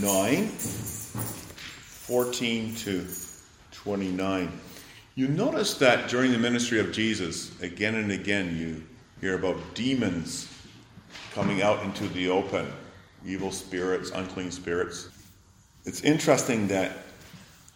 9, 0.00 0.48
14 0.48 2.74
to 2.74 3.06
29. 3.72 4.60
You 5.14 5.28
notice 5.28 5.74
that 5.78 6.10
during 6.10 6.32
the 6.32 6.38
ministry 6.38 6.80
of 6.80 6.92
Jesus, 6.92 7.58
again 7.62 7.94
and 7.94 8.12
again, 8.12 8.58
you 8.58 8.84
hear 9.22 9.36
about 9.36 9.56
demons 9.74 10.52
coming 11.32 11.62
out 11.62 11.82
into 11.82 12.06
the 12.08 12.28
open, 12.28 12.70
evil 13.24 13.50
spirits, 13.50 14.10
unclean 14.10 14.50
spirits. 14.50 15.08
It's 15.86 16.02
interesting 16.02 16.68
that, 16.68 16.98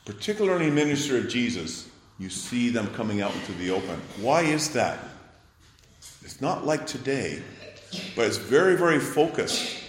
particularly 0.04 0.66
in 0.66 0.74
the 0.74 0.84
ministry 0.84 1.20
of 1.20 1.28
Jesus, 1.30 1.88
you 2.18 2.28
see 2.28 2.68
them 2.68 2.88
coming 2.88 3.22
out 3.22 3.34
into 3.34 3.52
the 3.52 3.70
open. 3.70 3.98
Why 4.20 4.42
is 4.42 4.68
that? 4.74 4.98
It's 6.22 6.42
not 6.42 6.66
like 6.66 6.86
today, 6.86 7.42
but 8.14 8.26
it's 8.26 8.36
very, 8.36 8.76
very 8.76 8.98
focused 8.98 9.79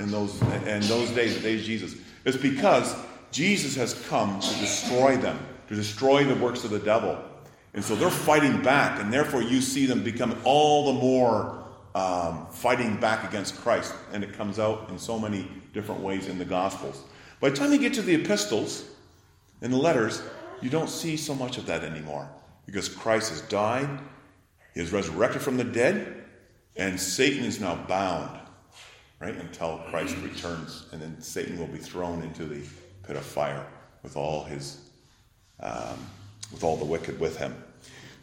in 0.00 0.10
those 0.10 0.40
in 0.42 0.80
those 0.82 1.10
days, 1.10 1.34
the 1.34 1.40
days 1.40 1.60
of 1.60 1.66
Jesus. 1.66 1.94
It's 2.24 2.36
because 2.36 2.96
Jesus 3.30 3.76
has 3.76 3.94
come 4.08 4.40
to 4.40 4.54
destroy 4.58 5.16
them, 5.16 5.38
to 5.68 5.74
destroy 5.74 6.24
the 6.24 6.34
works 6.34 6.64
of 6.64 6.70
the 6.70 6.78
devil. 6.78 7.18
And 7.72 7.84
so 7.84 7.94
they're 7.94 8.10
fighting 8.10 8.62
back, 8.62 9.00
and 9.00 9.12
therefore 9.12 9.42
you 9.42 9.60
see 9.60 9.86
them 9.86 10.02
become 10.02 10.36
all 10.44 10.92
the 10.92 11.00
more 11.00 11.64
um, 11.94 12.46
fighting 12.50 12.98
back 12.98 13.28
against 13.28 13.56
Christ. 13.60 13.94
And 14.12 14.24
it 14.24 14.32
comes 14.32 14.58
out 14.58 14.90
in 14.90 14.98
so 14.98 15.18
many 15.18 15.48
different 15.72 16.00
ways 16.00 16.26
in 16.26 16.38
the 16.38 16.44
Gospels. 16.44 17.04
By 17.38 17.50
the 17.50 17.56
time 17.56 17.72
you 17.72 17.78
get 17.78 17.94
to 17.94 18.02
the 18.02 18.14
epistles 18.14 18.84
and 19.62 19.72
the 19.72 19.76
letters, 19.76 20.20
you 20.60 20.68
don't 20.68 20.90
see 20.90 21.16
so 21.16 21.34
much 21.34 21.58
of 21.58 21.66
that 21.66 21.84
anymore 21.84 22.28
because 22.66 22.88
Christ 22.88 23.30
has 23.30 23.40
died, 23.42 23.88
he 24.74 24.80
is 24.80 24.92
resurrected 24.92 25.42
from 25.42 25.56
the 25.56 25.64
dead, 25.64 26.24
and 26.76 26.98
Satan 27.00 27.44
is 27.44 27.60
now 27.60 27.76
bound 27.88 28.39
right? 29.20 29.36
Until 29.36 29.78
Christ 29.90 30.16
returns, 30.22 30.86
and 30.92 31.00
then 31.00 31.20
Satan 31.20 31.58
will 31.58 31.66
be 31.66 31.78
thrown 31.78 32.22
into 32.22 32.46
the 32.46 32.66
pit 33.06 33.16
of 33.16 33.22
fire 33.22 33.64
with 34.02 34.16
all 34.16 34.44
his, 34.44 34.80
um, 35.60 35.98
with 36.50 36.64
all 36.64 36.76
the 36.76 36.84
wicked 36.84 37.20
with 37.20 37.36
him. 37.36 37.54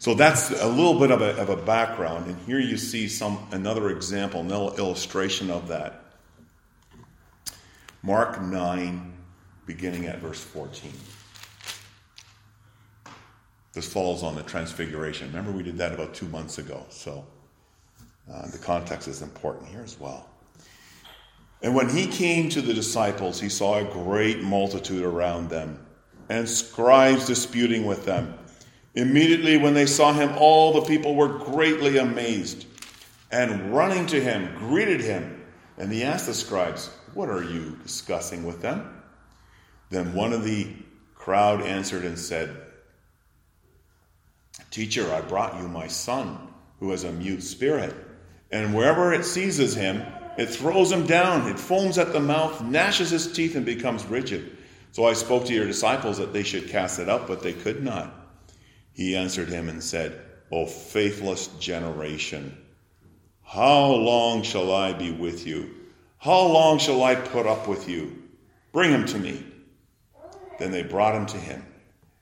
So 0.00 0.14
that's 0.14 0.50
a 0.50 0.68
little 0.68 0.98
bit 0.98 1.10
of 1.10 1.22
a, 1.22 1.36
of 1.40 1.48
a 1.48 1.56
background, 1.56 2.26
and 2.26 2.38
here 2.46 2.60
you 2.60 2.76
see 2.76 3.08
some 3.08 3.46
another 3.52 3.90
example, 3.90 4.40
another 4.40 4.76
illustration 4.76 5.50
of 5.50 5.68
that. 5.68 6.04
Mark 8.02 8.40
9, 8.40 9.12
beginning 9.66 10.06
at 10.06 10.18
verse 10.18 10.42
14. 10.42 10.92
This 13.72 13.92
falls 13.92 14.22
on 14.22 14.34
the 14.34 14.42
transfiguration. 14.42 15.28
Remember, 15.28 15.50
we 15.50 15.62
did 15.62 15.78
that 15.78 15.92
about 15.92 16.14
two 16.14 16.26
months 16.28 16.58
ago, 16.58 16.86
so 16.90 17.24
uh, 18.32 18.48
the 18.48 18.58
context 18.58 19.08
is 19.08 19.22
important 19.22 19.68
here 19.68 19.82
as 19.82 19.98
well. 19.98 20.28
And 21.62 21.74
when 21.74 21.88
he 21.88 22.06
came 22.06 22.48
to 22.50 22.62
the 22.62 22.74
disciples, 22.74 23.40
he 23.40 23.48
saw 23.48 23.78
a 23.78 23.84
great 23.84 24.42
multitude 24.42 25.04
around 25.04 25.50
them, 25.50 25.84
and 26.28 26.48
scribes 26.48 27.26
disputing 27.26 27.84
with 27.84 28.04
them. 28.04 28.38
Immediately, 28.94 29.56
when 29.56 29.74
they 29.74 29.86
saw 29.86 30.12
him, 30.12 30.32
all 30.38 30.72
the 30.72 30.86
people 30.86 31.14
were 31.14 31.38
greatly 31.38 31.98
amazed, 31.98 32.66
and 33.30 33.74
running 33.74 34.06
to 34.06 34.20
him, 34.20 34.54
greeted 34.58 35.00
him. 35.00 35.44
And 35.76 35.92
he 35.92 36.02
asked 36.02 36.26
the 36.26 36.34
scribes, 36.34 36.90
What 37.14 37.28
are 37.28 37.42
you 37.42 37.78
discussing 37.82 38.44
with 38.44 38.62
them? 38.62 39.02
Then 39.90 40.14
one 40.14 40.32
of 40.32 40.44
the 40.44 40.68
crowd 41.14 41.62
answered 41.62 42.04
and 42.04 42.18
said, 42.18 42.56
Teacher, 44.70 45.12
I 45.12 45.20
brought 45.22 45.60
you 45.60 45.68
my 45.68 45.86
son, 45.86 46.38
who 46.80 46.90
has 46.90 47.04
a 47.04 47.12
mute 47.12 47.42
spirit, 47.42 47.94
and 48.50 48.74
wherever 48.74 49.12
it 49.12 49.24
seizes 49.24 49.74
him, 49.74 50.04
it 50.38 50.46
throws 50.46 50.90
him 50.90 51.04
down. 51.04 51.48
It 51.48 51.58
foams 51.58 51.98
at 51.98 52.12
the 52.12 52.20
mouth, 52.20 52.62
gnashes 52.62 53.10
his 53.10 53.30
teeth, 53.32 53.56
and 53.56 53.66
becomes 53.66 54.06
rigid. 54.06 54.56
So 54.92 55.04
I 55.04 55.12
spoke 55.12 55.44
to 55.46 55.54
your 55.54 55.66
disciples 55.66 56.18
that 56.18 56.32
they 56.32 56.44
should 56.44 56.68
cast 56.68 56.98
it 57.00 57.08
out, 57.08 57.26
but 57.26 57.42
they 57.42 57.52
could 57.52 57.82
not. 57.82 58.14
He 58.92 59.16
answered 59.16 59.48
him 59.48 59.68
and 59.68 59.82
said, 59.82 60.18
O 60.50 60.64
faithless 60.64 61.48
generation, 61.58 62.56
how 63.42 63.86
long 63.86 64.42
shall 64.42 64.72
I 64.72 64.92
be 64.92 65.10
with 65.10 65.46
you? 65.46 65.74
How 66.18 66.46
long 66.46 66.78
shall 66.78 67.02
I 67.02 67.16
put 67.16 67.46
up 67.46 67.66
with 67.66 67.88
you? 67.88 68.22
Bring 68.72 68.90
him 68.90 69.06
to 69.06 69.18
me. 69.18 69.44
Then 70.58 70.70
they 70.70 70.82
brought 70.82 71.14
him 71.14 71.26
to 71.26 71.36
him. 71.36 71.64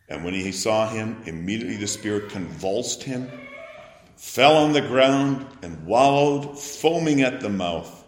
And 0.09 0.25
when 0.25 0.35
he 0.35 0.53
saw 0.53 0.89
him, 0.89 1.23
immediately 1.27 1.77
the 1.77 1.87
Spirit 1.87 2.31
convulsed 2.31 3.03
him, 3.03 3.31
fell 4.17 4.57
on 4.57 4.73
the 4.73 4.81
ground, 4.81 5.47
and 5.63 5.85
wallowed, 5.85 6.59
foaming 6.59 7.23
at 7.23 7.41
the 7.41 7.49
mouth. 7.49 8.05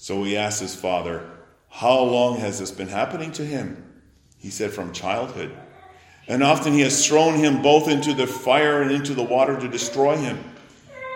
So 0.00 0.24
he 0.24 0.34
asked 0.34 0.60
his 0.60 0.74
father, 0.74 1.28
How 1.68 2.00
long 2.00 2.38
has 2.38 2.58
this 2.58 2.70
been 2.70 2.88
happening 2.88 3.32
to 3.32 3.44
him? 3.44 4.00
He 4.38 4.48
said, 4.48 4.70
From 4.70 4.94
childhood. 4.94 5.54
And 6.26 6.42
often 6.42 6.72
he 6.72 6.80
has 6.80 7.06
thrown 7.06 7.34
him 7.34 7.60
both 7.60 7.86
into 7.86 8.14
the 8.14 8.26
fire 8.26 8.80
and 8.80 8.90
into 8.90 9.12
the 9.12 9.22
water 9.22 9.60
to 9.60 9.68
destroy 9.68 10.16
him. 10.16 10.42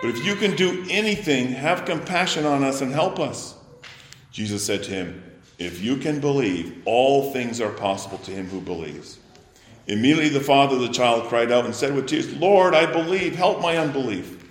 But 0.03 0.11
if 0.11 0.23
you 0.23 0.35
can 0.35 0.55
do 0.55 0.85
anything, 0.87 1.47
have 1.47 1.85
compassion 1.85 2.45
on 2.45 2.63
us 2.63 2.81
and 2.81 2.91
help 2.91 3.19
us. 3.19 3.55
Jesus 4.31 4.63
said 4.63 4.83
to 4.83 4.91
him, 4.91 5.23
If 5.57 5.81
you 5.81 5.97
can 5.97 6.19
believe, 6.19 6.83
all 6.85 7.33
things 7.33 7.59
are 7.59 7.71
possible 7.71 8.19
to 8.19 8.29
him 8.29 8.45
who 8.49 8.61
believes. 8.61 9.17
Immediately 9.87 10.29
the 10.29 10.41
father 10.41 10.75
of 10.75 10.83
the 10.83 10.89
child 10.89 11.27
cried 11.27 11.51
out 11.51 11.65
and 11.65 11.73
said 11.73 11.95
with 11.95 12.05
tears, 12.05 12.31
Lord, 12.35 12.75
I 12.75 12.85
believe, 12.85 13.35
help 13.35 13.61
my 13.61 13.77
unbelief. 13.77 14.47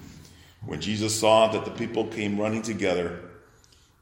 When 0.67 0.81
Jesus 0.81 1.17
saw 1.17 1.53
that 1.53 1.65
the 1.65 1.71
people 1.71 2.09
came 2.09 2.41
running 2.41 2.63
together, 2.63 3.24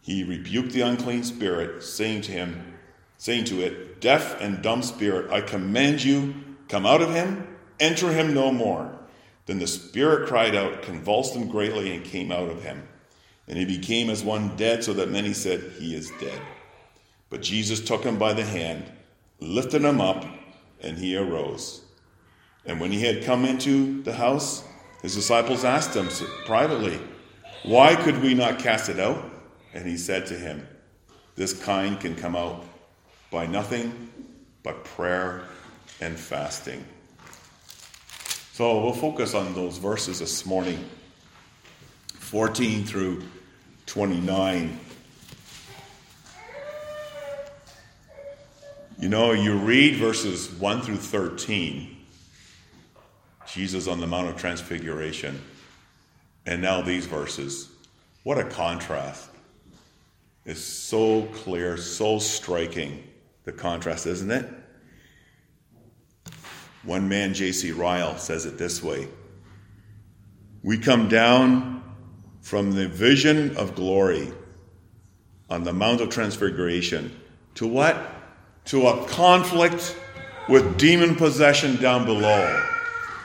he 0.02 0.24
rebuked 0.24 0.72
the 0.72 0.80
unclean 0.80 1.22
spirit, 1.22 1.82
saying 1.82 2.22
to 2.22 2.32
him, 2.32 2.74
saying 3.18 3.44
to 3.44 3.62
it, 3.62 4.00
Deaf 4.00 4.40
and 4.40 4.60
dumb 4.60 4.82
spirit, 4.82 5.30
I 5.30 5.40
command 5.40 6.02
you, 6.02 6.34
come 6.68 6.84
out 6.84 7.00
of 7.00 7.14
him, 7.14 7.46
enter 7.78 8.12
him 8.12 8.34
no 8.34 8.50
more. 8.50 8.98
Then 9.46 9.60
the 9.60 9.66
spirit 9.68 10.28
cried 10.28 10.56
out, 10.56 10.82
convulsed 10.82 11.36
him 11.36 11.48
greatly, 11.48 11.94
and 11.94 12.04
came 12.04 12.32
out 12.32 12.50
of 12.50 12.64
him. 12.64 12.82
And 13.46 13.56
he 13.56 13.64
became 13.64 14.10
as 14.10 14.24
one 14.24 14.56
dead, 14.56 14.82
so 14.82 14.92
that 14.94 15.10
many 15.10 15.32
said, 15.32 15.72
He 15.78 15.94
is 15.94 16.10
dead. 16.20 16.40
But 17.30 17.42
Jesus 17.42 17.80
took 17.80 18.02
him 18.02 18.18
by 18.18 18.32
the 18.32 18.44
hand, 18.44 18.84
lifted 19.38 19.82
him 19.82 20.00
up, 20.00 20.24
and 20.80 20.98
he 20.98 21.16
arose. 21.16 21.82
And 22.66 22.80
when 22.80 22.90
he 22.90 23.02
had 23.02 23.24
come 23.24 23.44
into 23.44 24.02
the 24.02 24.14
house, 24.14 24.64
his 25.00 25.14
disciples 25.14 25.64
asked 25.64 25.94
him 25.94 26.08
privately, 26.44 27.00
Why 27.64 27.94
could 27.94 28.20
we 28.20 28.34
not 28.34 28.58
cast 28.58 28.88
it 28.88 28.98
out? 28.98 29.30
And 29.74 29.86
he 29.86 29.96
said 29.96 30.26
to 30.26 30.34
him, 30.34 30.66
This 31.36 31.52
kind 31.64 31.98
can 31.98 32.14
come 32.14 32.36
out 32.36 32.64
by 33.30 33.46
nothing 33.46 34.10
but 34.62 34.84
prayer 34.84 35.42
and 36.00 36.16
fasting. 36.18 36.84
So 38.52 38.82
we'll 38.82 38.92
focus 38.92 39.34
on 39.34 39.54
those 39.54 39.78
verses 39.78 40.18
this 40.18 40.44
morning 40.44 40.84
14 42.14 42.84
through 42.84 43.22
29. 43.86 44.78
You 48.98 49.08
know, 49.08 49.32
you 49.32 49.56
read 49.56 49.96
verses 49.96 50.50
1 50.50 50.82
through 50.82 50.96
13, 50.96 51.96
Jesus 53.48 53.88
on 53.88 54.00
the 54.00 54.06
Mount 54.06 54.28
of 54.28 54.36
Transfiguration, 54.36 55.42
and 56.46 56.62
now 56.62 56.82
these 56.82 57.06
verses. 57.06 57.68
What 58.22 58.38
a 58.38 58.44
contrast 58.44 59.31
is 60.44 60.62
so 60.62 61.22
clear, 61.26 61.76
so 61.76 62.18
striking, 62.18 63.02
the 63.44 63.52
contrast, 63.52 64.06
isn't 64.06 64.30
it? 64.30 64.48
One 66.84 67.08
man, 67.08 67.32
J.C. 67.32 67.72
Ryle, 67.72 68.18
says 68.18 68.44
it 68.44 68.58
this 68.58 68.82
way 68.82 69.08
We 70.62 70.78
come 70.78 71.08
down 71.08 71.82
from 72.40 72.72
the 72.72 72.88
vision 72.88 73.56
of 73.56 73.74
glory 73.74 74.32
on 75.48 75.62
the 75.62 75.72
Mount 75.72 76.00
of 76.00 76.08
Transfiguration 76.08 77.16
to 77.54 77.66
what? 77.66 77.96
To 78.66 78.86
a 78.88 79.06
conflict 79.06 79.96
with 80.48 80.76
demon 80.78 81.14
possession 81.14 81.76
down 81.76 82.04
below. 82.04 82.62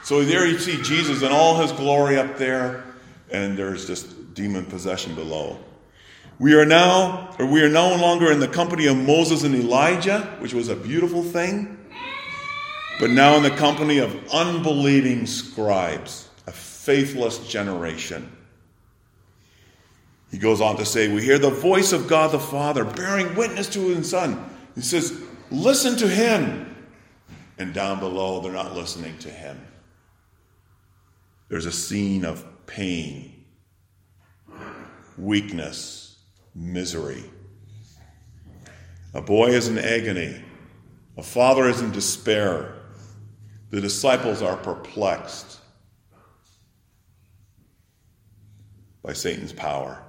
So 0.03 0.23
there 0.23 0.45
you 0.45 0.59
see 0.59 0.81
Jesus 0.83 1.21
in 1.21 1.31
all 1.31 1.59
his 1.59 1.71
glory 1.71 2.17
up 2.17 2.37
there, 2.37 2.83
and 3.31 3.57
there's 3.57 3.87
just 3.87 4.33
demon 4.33 4.65
possession 4.65 5.15
below. 5.15 5.57
We 6.39 6.53
are 6.53 6.65
now, 6.65 7.35
or 7.39 7.47
we 7.47 7.61
are 7.63 7.69
no 7.69 7.95
longer 7.95 8.31
in 8.31 8.39
the 8.39 8.47
company 8.47 8.85
of 8.85 8.95
Moses 8.95 9.43
and 9.43 9.55
Elijah, 9.55 10.21
which 10.39 10.53
was 10.53 10.69
a 10.69 10.75
beautiful 10.75 11.23
thing, 11.23 11.77
but 12.99 13.09
now 13.09 13.35
in 13.37 13.43
the 13.43 13.51
company 13.51 13.97
of 13.97 14.15
unbelieving 14.31 15.25
scribes, 15.25 16.29
a 16.45 16.51
faithless 16.51 17.47
generation. 17.47 18.31
He 20.29 20.37
goes 20.37 20.61
on 20.61 20.77
to 20.77 20.85
say, 20.85 21.07
We 21.07 21.23
hear 21.23 21.39
the 21.39 21.49
voice 21.49 21.91
of 21.91 22.07
God 22.07 22.31
the 22.31 22.39
Father 22.39 22.83
bearing 22.83 23.33
witness 23.35 23.67
to 23.69 23.79
his 23.89 24.09
Son. 24.09 24.47
He 24.75 24.81
says, 24.81 25.19
Listen 25.49 25.95
to 25.97 26.07
him. 26.07 26.75
And 27.57 27.73
down 27.73 27.99
below, 27.99 28.41
they're 28.41 28.51
not 28.51 28.75
listening 28.75 29.17
to 29.19 29.29
him. 29.29 29.59
There's 31.49 31.65
a 31.65 31.71
scene 31.71 32.25
of 32.25 32.45
pain, 32.67 33.45
weakness, 35.17 36.06
misery. 36.57 37.23
A 39.13 39.21
boy 39.21 39.47
is 39.47 39.67
in 39.67 39.77
agony. 39.77 40.41
A 41.17 41.23
father 41.23 41.69
is 41.69 41.81
in 41.81 41.91
despair. 41.91 42.73
The 43.69 43.81
disciples 43.81 44.41
are 44.41 44.57
perplexed 44.57 45.59
by 49.03 49.13
Satan's 49.13 49.53
power. 49.53 50.03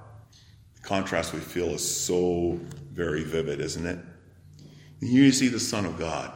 The 0.75 0.81
contrast 0.81 1.33
we 1.33 1.39
feel 1.39 1.69
is 1.69 1.89
so 1.89 2.59
very 2.91 3.23
vivid, 3.23 3.61
isn't 3.61 3.85
it? 3.85 3.99
And 5.01 5.09
here 5.09 5.23
you 5.23 5.31
see 5.31 5.47
the 5.47 5.59
Son 5.59 5.85
of 5.85 5.97
God. 5.97 6.33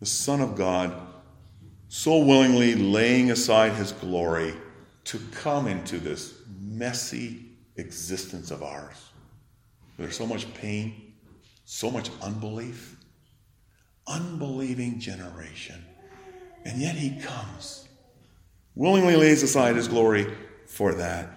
The 0.00 0.06
Son 0.06 0.40
of 0.40 0.56
God 0.56 0.94
so 1.88 2.18
willingly 2.18 2.74
laying 2.74 3.30
aside 3.30 3.72
his 3.72 3.92
glory 3.92 4.54
to 5.04 5.18
come 5.32 5.66
into 5.66 5.98
this 5.98 6.34
messy 6.58 7.50
existence 7.76 8.50
of 8.50 8.62
ours. 8.62 9.11
There's 10.02 10.16
so 10.16 10.26
much 10.26 10.52
pain, 10.54 11.14
so 11.64 11.90
much 11.90 12.10
unbelief, 12.20 12.96
unbelieving 14.06 14.98
generation. 14.98 15.84
And 16.64 16.80
yet 16.80 16.96
he 16.96 17.20
comes, 17.20 17.88
willingly 18.74 19.16
lays 19.16 19.42
aside 19.42 19.76
his 19.76 19.86
glory 19.88 20.26
for 20.66 20.94
that. 20.94 21.28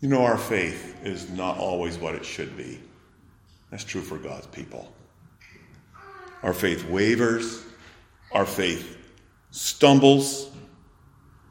You 0.00 0.08
know, 0.08 0.24
our 0.24 0.38
faith 0.38 0.96
is 1.04 1.30
not 1.30 1.58
always 1.58 1.98
what 1.98 2.14
it 2.14 2.24
should 2.24 2.56
be. 2.56 2.80
That's 3.70 3.84
true 3.84 4.00
for 4.00 4.18
God's 4.18 4.46
people. 4.46 4.92
Our 6.42 6.54
faith 6.54 6.88
wavers, 6.88 7.62
our 8.32 8.46
faith 8.46 8.96
stumbles, 9.50 10.50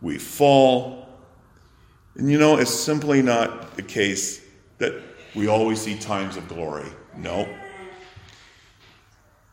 we 0.01 0.17
fall. 0.17 1.07
And 2.15 2.29
you 2.29 2.39
know, 2.39 2.57
it's 2.57 2.73
simply 2.73 3.21
not 3.21 3.75
the 3.75 3.83
case 3.83 4.43
that 4.79 5.10
we 5.35 5.47
always 5.47 5.81
see 5.81 5.97
times 5.97 6.37
of 6.37 6.47
glory. 6.47 6.89
No. 7.15 7.47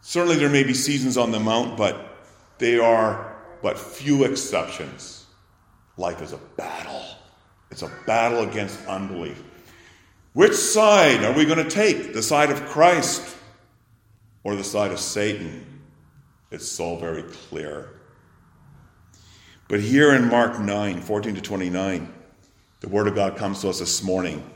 Certainly, 0.00 0.36
there 0.36 0.48
may 0.48 0.64
be 0.64 0.74
seasons 0.74 1.16
on 1.16 1.30
the 1.30 1.40
mount, 1.40 1.76
but 1.76 2.16
they 2.58 2.78
are 2.78 3.36
but 3.62 3.78
few 3.78 4.24
exceptions. 4.24 5.26
Life 5.96 6.22
is 6.22 6.32
a 6.32 6.38
battle, 6.56 7.02
it's 7.70 7.82
a 7.82 7.90
battle 8.06 8.40
against 8.48 8.86
unbelief. 8.86 9.42
Which 10.32 10.54
side 10.54 11.24
are 11.24 11.32
we 11.32 11.44
going 11.44 11.62
to 11.62 11.68
take? 11.68 12.12
The 12.12 12.22
side 12.22 12.50
of 12.50 12.64
Christ 12.66 13.36
or 14.44 14.54
the 14.54 14.62
side 14.62 14.92
of 14.92 15.00
Satan? 15.00 15.82
It's 16.50 16.68
so 16.68 16.96
very 16.96 17.24
clear. 17.24 17.90
But 19.68 19.80
here 19.80 20.14
in 20.14 20.28
Mark 20.28 20.58
9 20.58 21.00
14 21.02 21.34
to 21.34 21.40
29, 21.40 22.14
the 22.80 22.88
Word 22.88 23.08
of 23.08 23.14
God 23.14 23.36
comes 23.36 23.60
to 23.62 23.68
us 23.68 23.80
this 23.80 24.02
morning. 24.02 24.48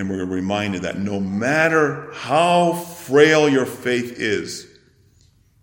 And 0.00 0.08
we're 0.08 0.24
reminded 0.24 0.80
that 0.84 0.98
no 0.98 1.20
matter 1.20 2.10
how 2.14 2.72
frail 2.72 3.50
your 3.50 3.66
faith 3.66 4.18
is, 4.18 4.66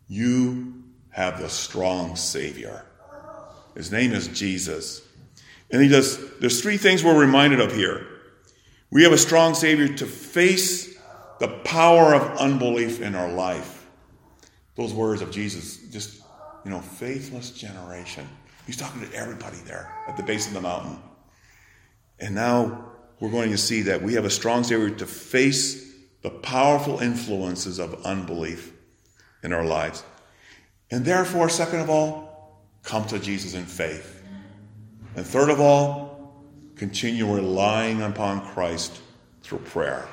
you 0.07 0.83
have 1.09 1.41
the 1.41 1.49
strong 1.49 2.15
Savior. 2.15 2.85
His 3.73 3.91
name 3.91 4.13
is 4.13 4.27
Jesus. 4.27 5.01
And 5.71 5.81
he 5.81 5.87
does, 5.87 6.37
there's 6.37 6.61
three 6.61 6.77
things 6.77 7.03
we're 7.03 7.19
reminded 7.19 7.59
of 7.59 7.73
here. 7.73 8.05
We 8.91 9.01
have 9.01 9.11
a 9.11 9.17
strong 9.17 9.55
Savior 9.55 9.87
to 9.95 10.05
face 10.05 10.95
the 11.39 11.47
power 11.63 12.13
of 12.13 12.37
unbelief 12.37 13.01
in 13.01 13.15
our 13.15 13.31
life. 13.31 13.87
Those 14.75 14.93
words 14.93 15.23
of 15.23 15.31
Jesus, 15.31 15.77
just, 15.89 16.21
you 16.63 16.69
know, 16.69 16.81
faithless 16.81 17.49
generation. 17.49 18.29
He's 18.67 18.77
talking 18.77 19.01
to 19.01 19.11
everybody 19.15 19.57
there 19.65 19.91
at 20.07 20.15
the 20.15 20.21
base 20.21 20.45
of 20.45 20.53
the 20.53 20.61
mountain. 20.61 20.99
And 22.19 22.35
now 22.35 22.96
we're 23.19 23.31
going 23.31 23.51
to 23.51 23.57
see 23.57 23.81
that 23.83 24.01
we 24.01 24.13
have 24.13 24.25
a 24.25 24.29
strong 24.29 24.63
Savior 24.63 24.89
to 24.89 25.05
face 25.05 25.93
the 26.21 26.29
powerful 26.29 26.99
influences 26.99 27.79
of 27.79 28.05
unbelief 28.05 28.73
in 29.43 29.53
our 29.53 29.65
lives. 29.65 30.03
And 30.91 31.03
therefore, 31.03 31.49
second 31.49 31.79
of 31.79 31.89
all, 31.89 32.61
come 32.83 33.05
to 33.07 33.19
Jesus 33.19 33.53
in 33.53 33.65
faith. 33.65 34.23
And 35.15 35.25
third 35.25 35.49
of 35.49 35.59
all, 35.59 36.35
continue 36.75 37.33
relying 37.33 38.01
upon 38.01 38.45
Christ 38.53 39.01
through 39.41 39.59
prayer. 39.59 40.07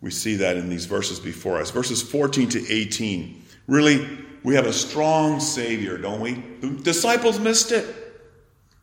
We 0.00 0.10
see 0.10 0.36
that 0.36 0.56
in 0.56 0.68
these 0.68 0.86
verses 0.86 1.20
before 1.20 1.58
us. 1.58 1.70
Verses 1.70 2.02
14 2.02 2.48
to 2.50 2.72
18. 2.72 3.42
Really, 3.68 4.18
we 4.42 4.54
have 4.54 4.66
a 4.66 4.72
strong 4.72 5.38
Savior, 5.40 5.96
don't 5.98 6.20
we? 6.20 6.32
The 6.60 6.70
disciples 6.82 7.38
missed 7.38 7.70
it. 7.70 8.01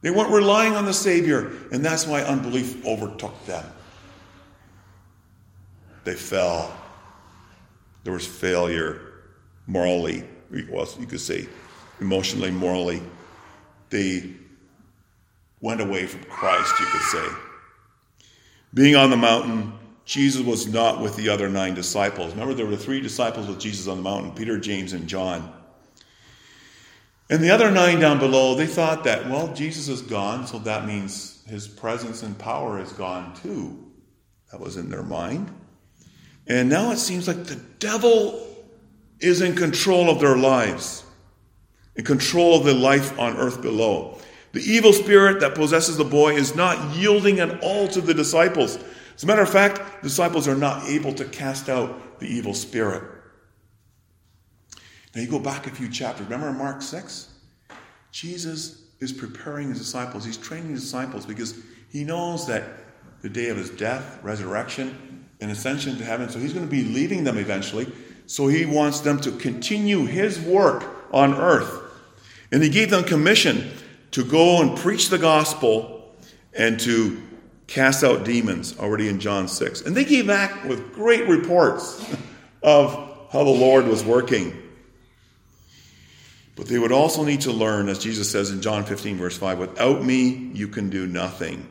They 0.01 0.12
weren't 0.12 0.31
relying 0.31 0.75
on 0.75 0.86
the 0.86 0.94
Savior, 0.94 1.51
and 1.72 1.84
that's 1.84 2.07
why 2.07 2.22
unbelief 2.22 2.86
overtook 2.86 3.46
them. 3.46 3.66
They 6.06 6.16
fell. 6.16 6.74
There 8.04 8.13
was 8.13 8.25
failure 8.25 9.01
morally, 9.68 10.24
well, 10.69 10.88
you 11.00 11.06
could 11.06 11.19
say 11.19 11.48
emotionally, 12.00 12.50
morally. 12.50 13.01
They 13.90 14.31
went 15.62 15.81
away 15.81 16.07
from 16.07 16.24
Christ, 16.24 16.74
you 16.80 16.86
could 16.86 17.01
say. 17.01 17.28
Being 18.74 18.96
on 18.96 19.10
the 19.10 19.18
mountain, 19.18 19.74
Jesus 20.06 20.42
was 20.42 20.68
not 20.68 21.01
with 21.01 21.16
the 21.16 21.30
other 21.30 21.50
nine 21.50 21.75
disciples. 21.75 22.31
Remember, 22.31 22.54
there 22.54 22.66
were 22.66 22.75
three 22.75 23.01
disciples 23.01 23.48
with 23.48 23.60
Jesus 23.60 23.88
on 23.88 23.98
the 23.98 24.04
mountain 24.04 24.31
Peter, 24.31 24.57
James, 24.57 24.94
and 24.94 25.07
John. 25.07 25.54
And 27.29 27.43
the 27.43 27.51
other 27.51 27.69
nine 27.69 27.99
down 27.99 28.17
below, 28.17 28.55
they 28.55 28.65
thought 28.65 29.03
that, 29.03 29.29
well, 29.29 29.53
Jesus 29.53 29.87
is 29.87 30.01
gone, 30.01 30.47
so 30.47 30.57
that 30.59 30.87
means 30.87 31.43
his 31.47 31.67
presence 31.67 32.23
and 32.23 32.37
power 32.37 32.79
is 32.79 32.91
gone 32.93 33.35
too. 33.43 33.91
That 34.51 34.59
was 34.59 34.77
in 34.77 34.89
their 34.89 35.03
mind. 35.03 35.53
And 36.47 36.69
now 36.69 36.91
it 36.91 36.97
seems 36.97 37.27
like 37.27 37.45
the 37.45 37.61
devil 37.77 38.47
is 39.19 39.41
in 39.41 39.55
control 39.55 40.09
of 40.09 40.19
their 40.19 40.37
lives, 40.37 41.03
in 41.95 42.03
control 42.03 42.57
of 42.57 42.65
the 42.65 42.73
life 42.73 43.17
on 43.19 43.37
earth 43.37 43.61
below. 43.61 44.19
The 44.53 44.61
evil 44.61 44.93
spirit 44.93 45.41
that 45.41 45.53
possesses 45.53 45.97
the 45.97 46.03
boy 46.03 46.33
is 46.33 46.55
not 46.55 46.95
yielding 46.95 47.39
at 47.39 47.61
all 47.61 47.87
to 47.89 48.01
the 48.01 48.15
disciples. 48.15 48.79
As 49.15 49.23
a 49.23 49.27
matter 49.27 49.43
of 49.43 49.49
fact, 49.49 50.01
disciples 50.01 50.47
are 50.47 50.55
not 50.55 50.87
able 50.87 51.13
to 51.13 51.25
cast 51.25 51.69
out 51.69 52.19
the 52.19 52.25
evil 52.25 52.55
spirit. 52.55 53.03
Now 55.15 55.21
you 55.21 55.27
go 55.27 55.39
back 55.39 55.67
a 55.67 55.71
few 55.71 55.89
chapters. 55.89 56.27
Remember 56.27 56.51
Mark 56.51 56.81
6? 56.81 57.29
Jesus 58.11 58.83
is 59.00 59.11
preparing 59.11 59.69
his 59.69 59.79
disciples. 59.79 60.25
He's 60.25 60.38
training 60.38 60.71
his 60.71 60.81
disciples 60.81 61.25
because 61.25 61.56
he 61.89 62.03
knows 62.03 62.47
that 62.47 62.63
the 63.21 63.29
day 63.29 63.50
of 63.50 63.57
his 63.57 63.69
death, 63.69 64.19
resurrection, 64.23 65.25
and 65.41 65.51
ascension 65.51 65.97
to 65.97 66.03
heaven, 66.03 66.29
so 66.29 66.39
he's 66.39 66.53
going 66.53 66.65
to 66.65 66.71
be 66.71 66.83
leaving 66.83 67.23
them 67.23 67.38
eventually. 67.38 67.91
So 68.27 68.47
he 68.47 68.65
wants 68.65 69.00
them 69.00 69.19
to 69.22 69.31
continue 69.31 70.05
his 70.05 70.39
work 70.39 70.84
on 71.12 71.34
earth. 71.34 71.84
And 72.51 72.62
he 72.62 72.69
gave 72.69 72.89
them 72.89 73.03
commission 73.03 73.72
to 74.12 74.24
go 74.24 74.62
and 74.62 74.77
preach 74.77 75.10
the 75.10 75.17
gospel 75.17 76.15
and 76.53 76.79
to 76.81 77.22
cast 77.67 78.03
out 78.03 78.25
demons 78.25 78.77
already 78.79 79.07
in 79.07 79.19
John 79.19 79.48
6. 79.48 79.81
And 79.81 79.95
they 79.95 80.05
came 80.05 80.27
back 80.27 80.63
with 80.65 80.93
great 80.93 81.27
reports 81.27 82.03
of 82.63 83.27
how 83.31 83.43
the 83.43 83.50
Lord 83.50 83.86
was 83.86 84.03
working. 84.03 84.68
But 86.60 86.68
they 86.68 86.78
would 86.78 86.92
also 86.92 87.24
need 87.24 87.39
to 87.42 87.54
learn, 87.54 87.88
as 87.88 88.00
Jesus 88.00 88.30
says 88.30 88.51
in 88.51 88.62
John 88.62 88.84
15, 88.84 89.16
verse 89.16 89.38
5, 89.38 89.60
without 89.60 90.04
me, 90.04 90.51
you 90.54 90.68
can 90.68 90.89
do 90.89 91.08
nothing. 91.08 91.66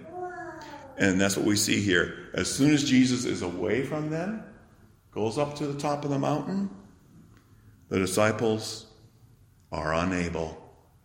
And 0.96 1.20
that's 1.20 1.36
what 1.36 1.44
we 1.44 1.56
see 1.56 1.82
here. 1.82 2.30
As 2.32 2.50
soon 2.50 2.72
as 2.72 2.84
Jesus 2.84 3.26
is 3.26 3.42
away 3.42 3.84
from 3.84 4.08
them, 4.08 4.42
goes 5.10 5.36
up 5.36 5.56
to 5.56 5.66
the 5.66 5.78
top 5.78 6.06
of 6.06 6.10
the 6.10 6.18
mountain, 6.18 6.70
the 7.90 7.98
disciples 7.98 8.86
are 9.70 9.92
unable 9.92 10.56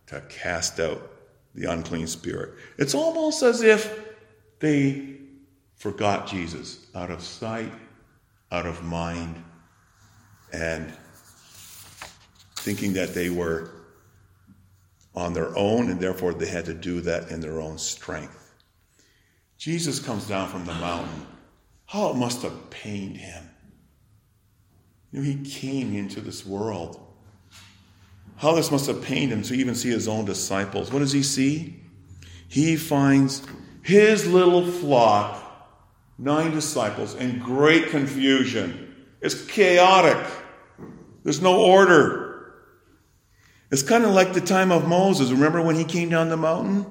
to 0.06 0.22
cast 0.30 0.80
out 0.80 1.10
the 1.54 1.70
unclean 1.70 2.06
spirit. 2.06 2.54
It's 2.78 2.94
almost 2.94 3.42
as 3.42 3.60
if 3.60 4.00
they 4.60 5.18
forgot 5.74 6.26
Jesus 6.26 6.86
out 6.94 7.10
of 7.10 7.20
sight, 7.20 7.72
out 8.50 8.64
of 8.64 8.82
mind, 8.82 9.44
and 10.54 10.90
thinking 12.56 12.94
that 12.94 13.12
they 13.12 13.28
were 13.28 13.73
on 15.14 15.32
their 15.32 15.56
own 15.56 15.90
and 15.90 16.00
therefore 16.00 16.34
they 16.34 16.46
had 16.46 16.64
to 16.66 16.74
do 16.74 17.00
that 17.02 17.30
in 17.30 17.40
their 17.40 17.60
own 17.60 17.78
strength. 17.78 18.54
Jesus 19.58 19.98
comes 19.98 20.26
down 20.26 20.48
from 20.48 20.64
the 20.64 20.74
mountain. 20.74 21.26
How 21.86 22.10
it 22.10 22.16
must 22.16 22.42
have 22.42 22.70
pained 22.70 23.16
him. 23.16 23.48
You 25.12 25.20
know, 25.20 25.24
he 25.24 25.48
came 25.48 25.94
into 25.94 26.20
this 26.20 26.44
world. 26.44 27.00
How 28.36 28.52
this 28.52 28.70
must 28.70 28.86
have 28.88 29.02
pained 29.02 29.30
him 29.30 29.42
to 29.42 29.54
even 29.54 29.74
see 29.74 29.90
his 29.90 30.08
own 30.08 30.24
disciples. 30.24 30.90
What 30.90 30.98
does 30.98 31.12
he 31.12 31.22
see? 31.22 31.80
He 32.48 32.76
finds 32.76 33.42
his 33.82 34.26
little 34.26 34.66
flock, 34.66 35.40
nine 36.18 36.50
disciples, 36.50 37.14
in 37.14 37.38
great 37.38 37.90
confusion. 37.90 39.06
It's 39.20 39.44
chaotic. 39.46 40.18
There's 41.22 41.40
no 41.40 41.60
order. 41.60 42.23
It's 43.74 43.82
kind 43.82 44.04
of 44.04 44.12
like 44.12 44.34
the 44.34 44.40
time 44.40 44.70
of 44.70 44.86
Moses. 44.86 45.32
Remember 45.32 45.60
when 45.60 45.74
he 45.74 45.82
came 45.82 46.08
down 46.08 46.28
the 46.28 46.36
mountain? 46.36 46.86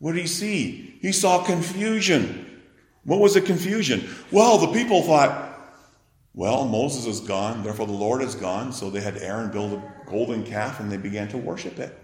What 0.00 0.12
did 0.12 0.20
he 0.20 0.26
see? 0.26 0.98
He 1.00 1.12
saw 1.12 1.42
confusion. 1.42 2.60
What 3.04 3.20
was 3.20 3.32
the 3.32 3.40
confusion? 3.40 4.06
Well, 4.30 4.58
the 4.58 4.66
people 4.66 5.00
thought, 5.00 5.58
Well, 6.34 6.68
Moses 6.68 7.06
is 7.06 7.20
gone, 7.20 7.62
therefore 7.62 7.86
the 7.86 7.94
Lord 7.94 8.20
is 8.20 8.34
gone, 8.34 8.70
so 8.74 8.90
they 8.90 9.00
had 9.00 9.16
Aaron 9.16 9.50
build 9.50 9.72
a 9.72 10.10
golden 10.10 10.44
calf 10.44 10.78
and 10.78 10.92
they 10.92 10.98
began 10.98 11.26
to 11.28 11.38
worship 11.38 11.78
it. 11.78 11.98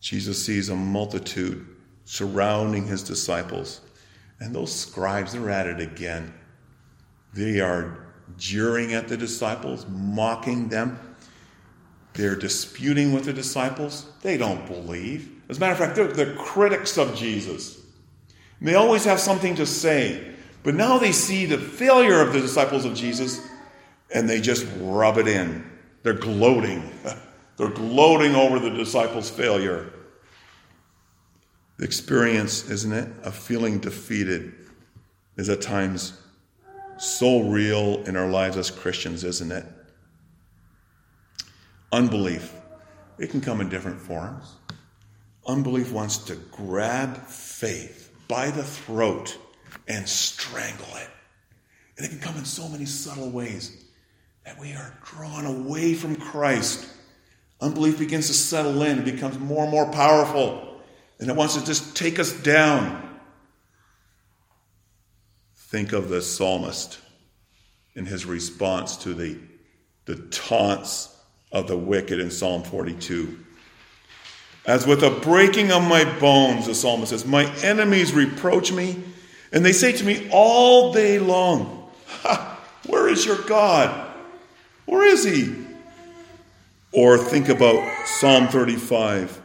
Jesus 0.00 0.42
sees 0.42 0.70
a 0.70 0.74
multitude 0.74 1.66
surrounding 2.06 2.86
his 2.86 3.02
disciples, 3.02 3.82
and 4.40 4.54
those 4.54 4.74
scribes 4.74 5.34
are 5.34 5.50
at 5.50 5.66
it 5.66 5.80
again. 5.80 6.32
They 7.34 7.60
are 7.60 8.06
jeering 8.38 8.94
at 8.94 9.06
the 9.06 9.18
disciples, 9.18 9.84
mocking 9.86 10.70
them. 10.70 10.98
They're 12.14 12.36
disputing 12.36 13.12
with 13.12 13.24
the 13.24 13.32
disciples. 13.32 14.06
They 14.22 14.36
don't 14.36 14.66
believe. 14.66 15.30
As 15.48 15.56
a 15.56 15.60
matter 15.60 15.72
of 15.72 15.78
fact, 15.78 15.96
they're 15.96 16.08
the 16.08 16.34
critics 16.34 16.98
of 16.98 17.14
Jesus. 17.14 17.80
And 18.58 18.68
they 18.68 18.74
always 18.74 19.04
have 19.04 19.20
something 19.20 19.54
to 19.56 19.66
say. 19.66 20.34
But 20.62 20.74
now 20.74 20.98
they 20.98 21.12
see 21.12 21.46
the 21.46 21.58
failure 21.58 22.20
of 22.20 22.32
the 22.32 22.40
disciples 22.40 22.84
of 22.84 22.94
Jesus 22.94 23.46
and 24.12 24.28
they 24.28 24.40
just 24.40 24.66
rub 24.78 25.18
it 25.18 25.28
in. 25.28 25.64
They're 26.02 26.12
gloating. 26.14 26.90
They're 27.56 27.68
gloating 27.68 28.34
over 28.34 28.58
the 28.58 28.70
disciples' 28.70 29.28
failure. 29.28 29.92
The 31.76 31.84
experience, 31.84 32.70
isn't 32.70 32.92
it, 32.92 33.08
of 33.22 33.34
feeling 33.34 33.80
defeated 33.80 34.54
is 35.36 35.50
at 35.50 35.60
times 35.60 36.14
so 36.96 37.42
real 37.42 38.02
in 38.04 38.16
our 38.16 38.28
lives 38.28 38.56
as 38.56 38.70
Christians, 38.70 39.24
isn't 39.24 39.52
it? 39.52 39.66
Unbelief. 41.92 42.54
It 43.18 43.30
can 43.30 43.40
come 43.40 43.60
in 43.60 43.68
different 43.68 44.00
forms. 44.00 44.54
Unbelief 45.46 45.92
wants 45.92 46.18
to 46.18 46.36
grab 46.36 47.16
faith 47.26 48.12
by 48.28 48.50
the 48.50 48.62
throat 48.62 49.36
and 49.88 50.08
strangle 50.08 50.86
it. 50.96 51.08
And 51.96 52.06
it 52.06 52.10
can 52.10 52.20
come 52.20 52.36
in 52.36 52.44
so 52.44 52.68
many 52.68 52.86
subtle 52.86 53.30
ways 53.30 53.84
that 54.44 54.58
we 54.58 54.72
are 54.72 54.98
drawn 55.04 55.44
away 55.44 55.94
from 55.94 56.16
Christ. 56.16 56.88
Unbelief 57.60 57.98
begins 57.98 58.28
to 58.28 58.32
settle 58.32 58.82
in, 58.82 59.00
it 59.00 59.04
becomes 59.04 59.38
more 59.38 59.64
and 59.64 59.70
more 59.70 59.90
powerful, 59.90 60.80
and 61.18 61.28
it 61.28 61.36
wants 61.36 61.56
to 61.56 61.64
just 61.64 61.94
take 61.94 62.18
us 62.18 62.32
down. 62.32 63.18
Think 65.54 65.92
of 65.92 66.08
the 66.08 66.22
psalmist 66.22 66.98
in 67.94 68.06
his 68.06 68.24
response 68.24 68.96
to 68.98 69.12
the, 69.12 69.38
the 70.06 70.16
taunts 70.16 71.14
of 71.52 71.66
the 71.66 71.76
wicked 71.76 72.20
in 72.20 72.30
Psalm 72.30 72.62
42. 72.62 73.38
As 74.66 74.86
with 74.86 75.02
a 75.02 75.10
breaking 75.10 75.72
of 75.72 75.82
my 75.82 76.04
bones, 76.18 76.66
the 76.66 76.74
psalmist 76.74 77.10
says, 77.10 77.24
My 77.24 77.52
enemies 77.62 78.12
reproach 78.12 78.72
me, 78.72 79.02
and 79.52 79.64
they 79.64 79.72
say 79.72 79.92
to 79.92 80.04
me 80.04 80.28
all 80.32 80.92
day 80.92 81.18
long, 81.18 81.90
Where 82.86 83.08
is 83.08 83.24
your 83.24 83.38
God? 83.42 84.08
Where 84.86 85.06
is 85.06 85.24
he? 85.24 85.54
Or 86.92 87.16
think 87.16 87.48
about 87.48 88.06
Psalm 88.06 88.48
35. 88.48 89.40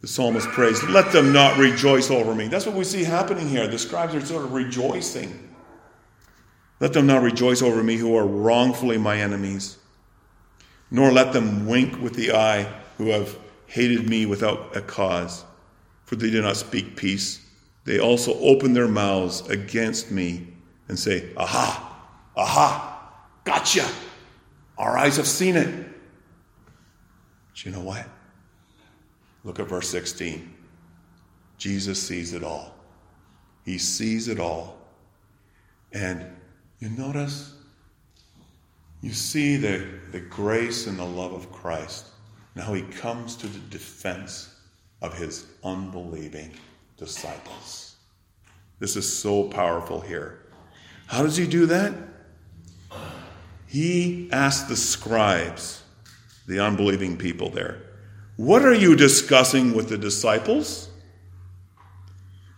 The 0.00 0.06
psalmist 0.06 0.48
prays, 0.48 0.82
Let 0.84 1.12
them 1.12 1.32
not 1.32 1.58
rejoice 1.58 2.10
over 2.10 2.34
me. 2.34 2.48
That's 2.48 2.64
what 2.64 2.74
we 2.74 2.84
see 2.84 3.04
happening 3.04 3.48
here. 3.48 3.68
The 3.68 3.78
scribes 3.78 4.14
are 4.14 4.24
sort 4.24 4.44
of 4.44 4.52
rejoicing. 4.52 5.48
Let 6.80 6.94
them 6.94 7.06
not 7.06 7.22
rejoice 7.22 7.60
over 7.60 7.82
me 7.82 7.96
who 7.96 8.16
are 8.16 8.26
wrongfully 8.26 8.96
my 8.96 9.18
enemies, 9.20 9.76
nor 10.90 11.12
let 11.12 11.32
them 11.32 11.66
wink 11.66 12.00
with 12.00 12.14
the 12.14 12.32
eye 12.32 12.62
who 12.98 13.08
have 13.08 13.36
hated 13.66 14.08
me 14.08 14.26
without 14.26 14.76
a 14.76 14.80
cause, 14.80 15.44
for 16.04 16.16
they 16.16 16.30
do 16.30 16.42
not 16.42 16.56
speak 16.56 16.96
peace. 16.96 17.46
They 17.84 17.98
also 17.98 18.34
open 18.40 18.72
their 18.72 18.88
mouths 18.88 19.48
against 19.48 20.10
me 20.10 20.48
and 20.88 20.98
say, 20.98 21.30
Aha, 21.36 21.96
aha, 22.36 23.12
gotcha. 23.44 23.86
Our 24.76 24.98
eyes 24.98 25.16
have 25.16 25.26
seen 25.26 25.56
it. 25.56 25.86
But 27.50 27.64
you 27.64 27.70
know 27.70 27.80
what? 27.80 28.06
Look 29.44 29.60
at 29.60 29.68
verse 29.68 29.88
16. 29.88 30.54
Jesus 31.58 32.02
sees 32.02 32.32
it 32.32 32.42
all. 32.42 32.74
He 33.64 33.78
sees 33.78 34.28
it 34.28 34.40
all. 34.40 34.78
And 35.92 36.24
you 36.78 36.88
notice, 36.90 37.54
you 39.02 39.12
see 39.12 39.56
the, 39.56 39.86
the 40.12 40.20
grace 40.20 40.86
and 40.86 40.98
the 40.98 41.04
love 41.04 41.32
of 41.32 41.50
Christ. 41.52 42.06
Now 42.54 42.72
he 42.74 42.82
comes 42.82 43.36
to 43.36 43.46
the 43.46 43.58
defense 43.70 44.54
of 45.00 45.16
his 45.16 45.46
unbelieving 45.64 46.52
disciples. 46.96 47.96
This 48.78 48.96
is 48.96 49.10
so 49.10 49.44
powerful 49.44 50.00
here. 50.00 50.46
How 51.06 51.22
does 51.22 51.36
he 51.36 51.46
do 51.46 51.66
that? 51.66 51.94
He 53.66 54.28
asked 54.32 54.68
the 54.68 54.76
scribes, 54.76 55.82
the 56.46 56.58
unbelieving 56.58 57.16
people 57.16 57.50
there, 57.50 57.82
What 58.36 58.64
are 58.64 58.74
you 58.74 58.96
discussing 58.96 59.74
with 59.74 59.88
the 59.88 59.98
disciples? 59.98 60.88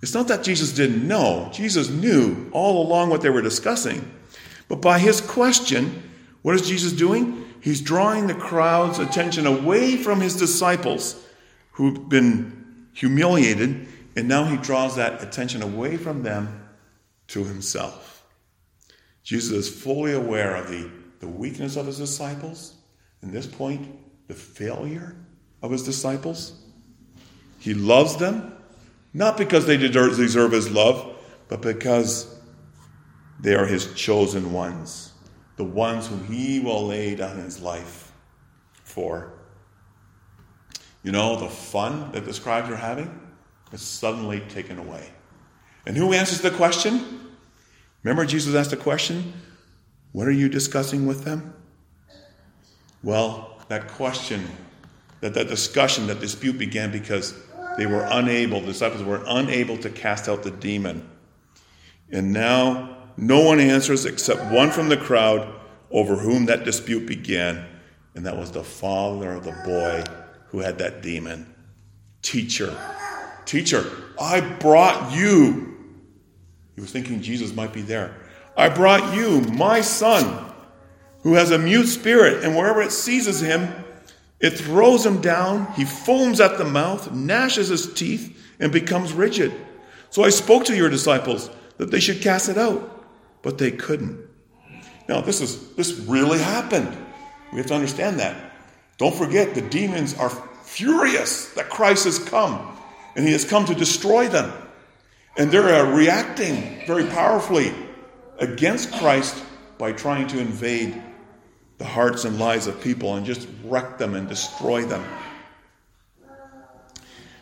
It's 0.00 0.14
not 0.14 0.26
that 0.28 0.42
Jesus 0.42 0.72
didn't 0.72 1.06
know, 1.06 1.48
Jesus 1.52 1.88
knew 1.88 2.48
all 2.52 2.84
along 2.84 3.10
what 3.10 3.20
they 3.20 3.30
were 3.30 3.42
discussing. 3.42 4.10
But 4.68 4.80
by 4.80 4.98
his 4.98 5.20
question, 5.20 6.11
what 6.42 6.56
is 6.56 6.68
Jesus 6.68 6.92
doing? 6.92 7.44
He's 7.60 7.80
drawing 7.80 8.26
the 8.26 8.34
crowd's 8.34 8.98
attention 8.98 9.46
away 9.46 9.96
from 9.96 10.20
his 10.20 10.36
disciples 10.36 11.24
who've 11.72 12.08
been 12.08 12.88
humiliated, 12.92 13.86
and 14.16 14.28
now 14.28 14.44
he 14.44 14.56
draws 14.56 14.96
that 14.96 15.22
attention 15.22 15.62
away 15.62 15.96
from 15.96 16.24
them 16.24 16.68
to 17.28 17.44
himself. 17.44 18.26
Jesus 19.22 19.68
is 19.68 19.82
fully 19.82 20.12
aware 20.12 20.56
of 20.56 20.68
the, 20.68 20.90
the 21.20 21.28
weakness 21.28 21.76
of 21.76 21.86
his 21.86 21.98
disciples, 21.98 22.74
in 23.22 23.30
this 23.30 23.46
point, 23.46 23.88
the 24.26 24.34
failure 24.34 25.14
of 25.62 25.70
his 25.70 25.84
disciples. 25.84 26.60
He 27.60 27.72
loves 27.72 28.16
them, 28.16 28.56
not 29.14 29.38
because 29.38 29.66
they 29.66 29.76
deserve 29.76 30.18
his 30.50 30.70
love, 30.72 31.16
but 31.46 31.62
because 31.62 32.36
they 33.38 33.54
are 33.54 33.66
his 33.66 33.94
chosen 33.94 34.52
ones 34.52 35.11
the 35.56 35.64
ones 35.64 36.06
whom 36.06 36.24
he 36.24 36.60
will 36.60 36.86
lay 36.86 37.14
down 37.14 37.36
his 37.36 37.60
life 37.60 38.12
for. 38.84 39.32
You 41.02 41.12
know, 41.12 41.36
the 41.36 41.48
fun 41.48 42.12
that 42.12 42.24
the 42.24 42.32
scribes 42.32 42.70
are 42.70 42.76
having 42.76 43.20
is 43.72 43.82
suddenly 43.82 44.40
taken 44.40 44.78
away. 44.78 45.10
And 45.86 45.96
who 45.96 46.12
answers 46.12 46.40
the 46.40 46.50
question? 46.50 47.32
Remember, 48.02 48.24
Jesus 48.24 48.54
asked 48.54 48.70
the 48.70 48.76
question, 48.76 49.32
What 50.12 50.26
are 50.28 50.32
you 50.32 50.48
discussing 50.48 51.06
with 51.06 51.24
them? 51.24 51.54
Well, 53.02 53.60
that 53.68 53.88
question, 53.88 54.48
that, 55.20 55.34
that 55.34 55.48
discussion, 55.48 56.06
that 56.06 56.20
dispute 56.20 56.56
began 56.56 56.92
because 56.92 57.34
they 57.76 57.86
were 57.86 58.06
unable, 58.10 58.60
the 58.60 58.66
disciples 58.66 59.02
were 59.02 59.22
unable 59.26 59.76
to 59.78 59.90
cast 59.90 60.28
out 60.28 60.42
the 60.42 60.50
demon. 60.50 61.08
And 62.10 62.32
now 62.32 63.01
no 63.16 63.40
one 63.40 63.60
answers 63.60 64.04
except 64.04 64.52
one 64.52 64.70
from 64.70 64.88
the 64.88 64.96
crowd 64.96 65.52
over 65.90 66.16
whom 66.16 66.46
that 66.46 66.64
dispute 66.64 67.06
began, 67.06 67.66
and 68.14 68.26
that 68.26 68.36
was 68.36 68.50
the 68.50 68.64
father 68.64 69.32
of 69.32 69.44
the 69.44 69.52
boy 69.64 70.02
who 70.48 70.60
had 70.60 70.78
that 70.78 71.02
demon. 71.02 71.54
Teacher, 72.22 72.76
teacher, 73.44 73.84
I 74.20 74.40
brought 74.40 75.12
you. 75.12 75.76
He 76.74 76.80
was 76.80 76.90
thinking 76.90 77.20
Jesus 77.20 77.54
might 77.54 77.72
be 77.72 77.82
there. 77.82 78.14
I 78.56 78.68
brought 78.68 79.14
you, 79.14 79.40
my 79.40 79.80
son, 79.80 80.52
who 81.22 81.34
has 81.34 81.50
a 81.50 81.58
mute 81.58 81.86
spirit, 81.86 82.44
and 82.44 82.56
wherever 82.56 82.82
it 82.82 82.92
seizes 82.92 83.40
him, 83.40 83.72
it 84.40 84.58
throws 84.58 85.06
him 85.06 85.20
down. 85.20 85.72
He 85.74 85.84
foams 85.84 86.40
at 86.40 86.58
the 86.58 86.64
mouth, 86.64 87.12
gnashes 87.12 87.68
his 87.68 87.92
teeth, 87.92 88.38
and 88.58 88.72
becomes 88.72 89.12
rigid. 89.12 89.52
So 90.10 90.24
I 90.24 90.30
spoke 90.30 90.64
to 90.66 90.76
your 90.76 90.88
disciples 90.88 91.50
that 91.78 91.90
they 91.90 92.00
should 92.00 92.20
cast 92.20 92.48
it 92.48 92.58
out 92.58 93.01
but 93.42 93.58
they 93.58 93.70
couldn't. 93.70 94.28
Now, 95.08 95.20
this 95.20 95.40
is 95.40 95.74
this 95.74 95.92
really 96.00 96.38
happened. 96.38 96.96
We 97.52 97.58
have 97.58 97.66
to 97.66 97.74
understand 97.74 98.20
that. 98.20 98.52
Don't 98.98 99.14
forget, 99.14 99.54
the 99.54 99.62
demons 99.62 100.14
are 100.14 100.30
furious 100.64 101.52
that 101.54 101.68
Christ 101.68 102.04
has 102.04 102.18
come, 102.18 102.76
and 103.16 103.26
He 103.26 103.32
has 103.32 103.44
come 103.44 103.64
to 103.66 103.74
destroy 103.74 104.28
them, 104.28 104.52
and 105.36 105.50
they're 105.50 105.74
uh, 105.74 105.94
reacting 105.94 106.86
very 106.86 107.04
powerfully 107.06 107.72
against 108.38 108.92
Christ 108.92 109.42
by 109.76 109.92
trying 109.92 110.28
to 110.28 110.38
invade 110.38 111.02
the 111.78 111.84
hearts 111.84 112.24
and 112.24 112.38
lives 112.38 112.68
of 112.68 112.80
people 112.80 113.16
and 113.16 113.26
just 113.26 113.48
wreck 113.64 113.98
them 113.98 114.14
and 114.14 114.28
destroy 114.28 114.84
them. 114.84 115.04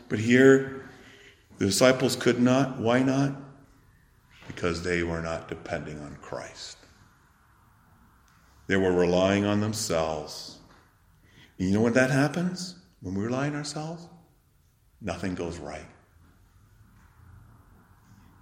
But 0.08 0.18
here, 0.18 0.88
the 1.58 1.66
disciples 1.66 2.16
could 2.16 2.40
not. 2.40 2.78
Why 2.78 3.02
not? 3.02 3.32
Because 4.50 4.82
they 4.82 5.04
were 5.04 5.22
not 5.22 5.46
depending 5.46 6.00
on 6.00 6.16
Christ. 6.20 6.76
They 8.66 8.76
were 8.76 8.92
relying 8.92 9.44
on 9.44 9.60
themselves. 9.60 10.58
And 11.56 11.68
you 11.68 11.74
know 11.74 11.80
what 11.80 11.94
that 11.94 12.10
happens 12.10 12.74
when 13.00 13.14
we 13.14 13.22
rely 13.22 13.46
on 13.46 13.54
ourselves? 13.54 14.08
Nothing 15.00 15.36
goes 15.36 15.58
right. 15.58 15.86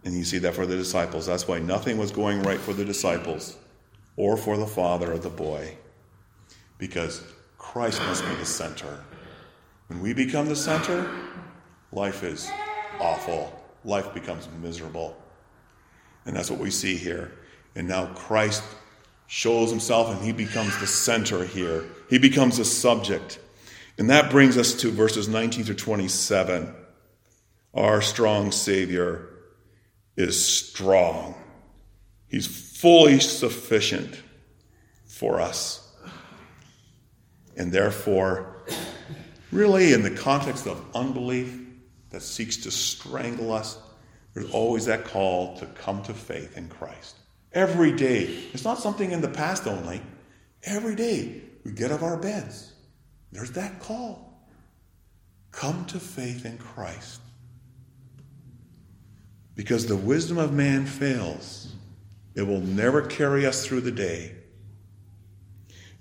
And 0.05 0.15
you 0.15 0.25
see 0.25 0.38
that 0.38 0.55
for 0.55 0.65
the 0.65 0.77
disciples. 0.77 1.27
That's 1.27 1.47
why 1.47 1.59
nothing 1.59 1.99
was 1.99 2.11
going 2.11 2.43
right 2.43 2.59
for 2.59 2.73
the 2.73 2.87
disciples 2.87 3.59
or 4.17 4.38
for 4.38 4.57
the 4.57 4.67
father 4.67 5.12
of 5.12 5.23
the 5.23 5.29
boy. 5.29 5.77
Because 6.79 7.23
Christ 7.59 8.00
must 8.00 8.27
be 8.27 8.35
the 8.37 8.47
center. 8.47 9.05
When 9.88 10.00
we 10.00 10.15
become 10.15 10.49
the 10.49 10.57
center, 10.57 11.11
life 11.93 12.23
is 12.25 12.50
awful. 12.99 13.62
Life 13.85 14.15
becomes 14.15 14.49
miserable. 14.62 15.15
And 16.27 16.37
that's 16.37 16.51
what 16.51 16.61
we 16.61 16.71
see 16.71 16.97
here. 16.97 17.33
And 17.75 17.89
now 17.89 18.07
Christ 18.15 18.63
shows 19.27 19.71
himself 19.71 20.11
and 20.11 20.25
he 20.25 20.33
becomes 20.33 20.79
the 20.79 20.87
center 20.87 21.45
here. 21.45 21.85
He 22.11 22.19
becomes 22.19 22.57
the 22.57 22.65
subject. 22.65 23.39
And 23.99 24.11
that 24.11 24.31
brings 24.31 24.57
us 24.57 24.75
to 24.81 24.91
verses 24.91 25.29
19 25.29 25.65
through 25.65 25.75
27. 25.75 26.75
Our 27.75 28.01
strong 28.01 28.53
Savior 28.53 29.29
is 30.17 30.43
strong, 30.45 31.35
He's 32.27 32.47
fully 32.47 33.21
sufficient 33.21 34.21
for 35.07 35.41
us. 35.41 35.85
And 37.57 37.73
therefore, 37.73 38.65
really, 39.51 39.93
in 39.93 40.03
the 40.03 40.11
context 40.11 40.67
of 40.67 40.85
unbelief 40.95 41.59
that 42.11 42.23
seeks 42.23 42.59
to 42.59 42.71
strangle 42.71 43.53
us, 43.53 43.79
there's 44.35 44.50
always 44.50 44.85
that 44.87 45.04
call 45.04 45.56
to 45.58 45.66
come 45.66 46.02
to 46.04 46.14
faith 46.14 46.56
in 46.56 46.68
Christ. 46.68 47.16
Every 47.52 47.92
day. 47.92 48.25
It's 48.52 48.64
not 48.64 48.78
something 48.78 49.11
in 49.11 49.20
the 49.20 49.28
past 49.28 49.66
only. 49.66 50.02
Every 50.64 50.94
day 50.94 51.42
we 51.64 51.73
get 51.73 51.90
out 51.90 51.97
of 51.97 52.02
our 52.02 52.16
beds. 52.16 52.73
There's 53.32 53.52
that 53.52 53.80
call. 53.80 54.47
Come 55.50 55.87
to 55.87 55.99
faith 55.99 56.44
in 56.44 56.58
Christ. 56.58 57.20
Because 59.54 59.87
the 59.87 59.97
wisdom 59.97 60.38
of 60.38 60.52
man 60.52 60.87
fails, 60.87 61.75
it 62.35 62.42
will 62.42 62.61
never 62.61 63.02
carry 63.02 63.44
us 63.44 63.66
through 63.66 63.80
the 63.80 63.90
day. 63.90 64.37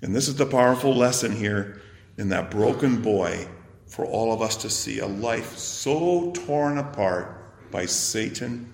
And 0.01 0.15
this 0.15 0.27
is 0.27 0.35
the 0.35 0.45
powerful 0.45 0.93
lesson 0.93 1.31
here 1.31 1.81
in 2.17 2.29
that 2.29 2.51
broken 2.51 3.01
boy 3.01 3.47
for 3.87 4.05
all 4.05 4.31
of 4.31 4.41
us 4.41 4.57
to 4.57 4.69
see 4.69 4.99
a 4.99 5.07
life 5.07 5.57
so 5.57 6.31
torn 6.33 6.77
apart 6.77 7.36
by 7.71 7.85
Satan 7.85 8.73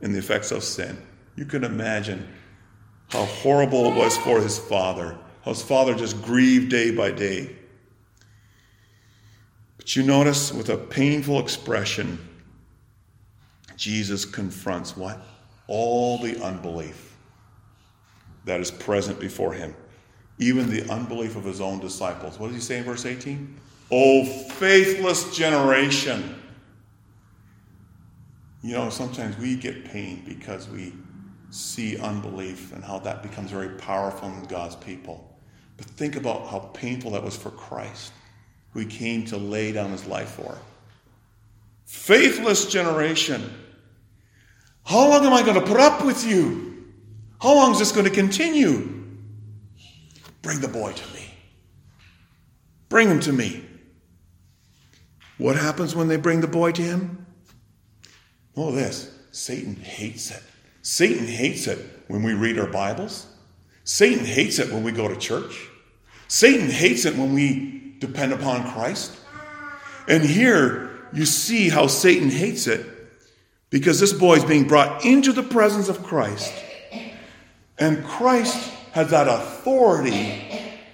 and 0.00 0.14
the 0.14 0.18
effects 0.18 0.50
of 0.50 0.64
sin. 0.64 1.00
You 1.36 1.44
can 1.44 1.64
imagine 1.64 2.28
how 3.08 3.24
horrible 3.24 3.86
it 3.86 3.94
was 3.94 4.16
for 4.18 4.40
his 4.40 4.58
father, 4.58 5.16
how 5.44 5.52
his 5.52 5.62
father 5.62 5.94
just 5.94 6.22
grieved 6.22 6.70
day 6.70 6.90
by 6.90 7.10
day. 7.10 7.56
But 9.76 9.96
you 9.96 10.02
notice 10.02 10.52
with 10.52 10.68
a 10.68 10.76
painful 10.76 11.40
expression, 11.40 12.18
Jesus 13.76 14.24
confronts 14.24 14.96
what? 14.96 15.20
All 15.66 16.18
the 16.18 16.42
unbelief 16.42 17.16
that 18.44 18.60
is 18.60 18.70
present 18.70 19.20
before 19.20 19.52
him, 19.52 19.74
even 20.38 20.70
the 20.70 20.88
unbelief 20.90 21.36
of 21.36 21.44
his 21.44 21.60
own 21.60 21.80
disciples. 21.80 22.38
What 22.38 22.48
does 22.48 22.56
he 22.56 22.62
say 22.62 22.78
in 22.78 22.84
verse 22.84 23.06
18? 23.06 23.56
Oh, 23.90 24.24
faithless 24.24 25.36
generation. 25.36 26.41
You 28.62 28.74
know, 28.74 28.90
sometimes 28.90 29.36
we 29.38 29.56
get 29.56 29.84
pain 29.84 30.22
because 30.26 30.68
we 30.68 30.92
see 31.50 31.98
unbelief 31.98 32.72
and 32.72 32.82
how 32.82 32.98
that 33.00 33.22
becomes 33.22 33.50
very 33.50 33.70
powerful 33.70 34.28
in 34.28 34.44
God's 34.44 34.76
people. 34.76 35.36
But 35.76 35.86
think 35.86 36.16
about 36.16 36.46
how 36.46 36.70
painful 36.72 37.10
that 37.12 37.24
was 37.24 37.36
for 37.36 37.50
Christ, 37.50 38.12
who 38.72 38.80
he 38.80 38.86
came 38.86 39.24
to 39.26 39.36
lay 39.36 39.72
down 39.72 39.90
his 39.90 40.06
life 40.06 40.30
for. 40.30 40.56
Faithless 41.86 42.66
generation. 42.66 43.52
How 44.84 45.08
long 45.08 45.26
am 45.26 45.32
I 45.32 45.42
going 45.42 45.60
to 45.60 45.66
put 45.66 45.80
up 45.80 46.04
with 46.04 46.24
you? 46.24 46.86
How 47.40 47.54
long 47.54 47.72
is 47.72 47.80
this 47.80 47.92
going 47.92 48.06
to 48.06 48.10
continue? 48.10 49.02
Bring 50.42 50.60
the 50.60 50.68
boy 50.68 50.92
to 50.92 51.14
me. 51.14 51.34
Bring 52.88 53.08
him 53.08 53.20
to 53.20 53.32
me. 53.32 53.64
What 55.38 55.56
happens 55.56 55.96
when 55.96 56.08
they 56.08 56.16
bring 56.16 56.40
the 56.40 56.46
boy 56.46 56.72
to 56.72 56.82
him? 56.82 57.21
Oh, 58.56 58.72
this 58.72 59.10
Satan 59.30 59.76
hates 59.76 60.30
it. 60.30 60.42
Satan 60.82 61.26
hates 61.26 61.66
it 61.66 61.78
when 62.08 62.22
we 62.22 62.34
read 62.34 62.58
our 62.58 62.66
Bibles. 62.66 63.26
Satan 63.84 64.24
hates 64.24 64.58
it 64.58 64.72
when 64.72 64.82
we 64.82 64.92
go 64.92 65.08
to 65.08 65.16
church. 65.16 65.68
Satan 66.28 66.68
hates 66.68 67.04
it 67.04 67.16
when 67.16 67.32
we 67.34 67.94
depend 67.98 68.32
upon 68.32 68.70
Christ. 68.72 69.16
And 70.08 70.24
here 70.24 71.08
you 71.12 71.24
see 71.24 71.68
how 71.68 71.86
Satan 71.86 72.30
hates 72.30 72.66
it 72.66 72.86
because 73.70 74.00
this 74.00 74.12
boy 74.12 74.34
is 74.34 74.44
being 74.44 74.68
brought 74.68 75.04
into 75.04 75.32
the 75.32 75.42
presence 75.42 75.88
of 75.88 76.02
Christ. 76.02 76.52
And 77.78 78.04
Christ 78.04 78.70
has 78.92 79.10
that 79.10 79.28
authority 79.28 80.42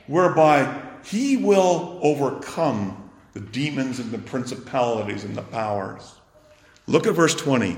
whereby 0.06 0.82
he 1.04 1.36
will 1.36 1.98
overcome 2.02 3.10
the 3.32 3.40
demons 3.40 3.98
and 3.98 4.10
the 4.10 4.18
principalities 4.18 5.24
and 5.24 5.34
the 5.34 5.42
powers. 5.42 6.17
Look 6.88 7.06
at 7.06 7.14
verse 7.14 7.34
20. 7.34 7.76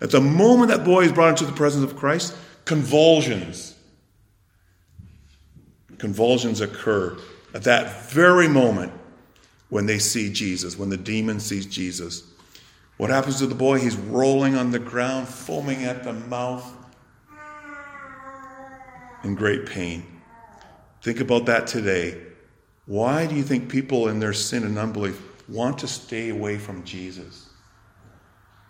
At 0.00 0.10
the 0.10 0.20
moment 0.20 0.70
that 0.70 0.84
boy 0.84 1.04
is 1.04 1.12
brought 1.12 1.30
into 1.30 1.46
the 1.46 1.52
presence 1.52 1.90
of 1.90 1.96
Christ, 1.96 2.36
convulsions. 2.64 3.76
Convulsions 5.98 6.60
occur 6.60 7.16
at 7.54 7.62
that 7.62 8.10
very 8.10 8.48
moment 8.48 8.92
when 9.70 9.86
they 9.86 10.00
see 10.00 10.32
Jesus, 10.32 10.76
when 10.76 10.90
the 10.90 10.96
demon 10.96 11.38
sees 11.38 11.64
Jesus. 11.64 12.24
What 12.96 13.10
happens 13.10 13.38
to 13.38 13.46
the 13.46 13.54
boy? 13.54 13.78
He's 13.78 13.96
rolling 13.96 14.56
on 14.56 14.72
the 14.72 14.78
ground, 14.80 15.28
foaming 15.28 15.84
at 15.84 16.02
the 16.02 16.12
mouth, 16.12 16.70
in 19.22 19.36
great 19.36 19.66
pain. 19.66 20.04
Think 21.02 21.20
about 21.20 21.46
that 21.46 21.66
today. 21.66 22.20
Why 22.86 23.26
do 23.26 23.36
you 23.36 23.42
think 23.42 23.70
people 23.70 24.08
in 24.08 24.18
their 24.18 24.32
sin 24.32 24.64
and 24.64 24.76
unbelief 24.76 25.20
want 25.48 25.78
to 25.78 25.88
stay 25.88 26.30
away 26.30 26.58
from 26.58 26.84
Jesus? 26.84 27.43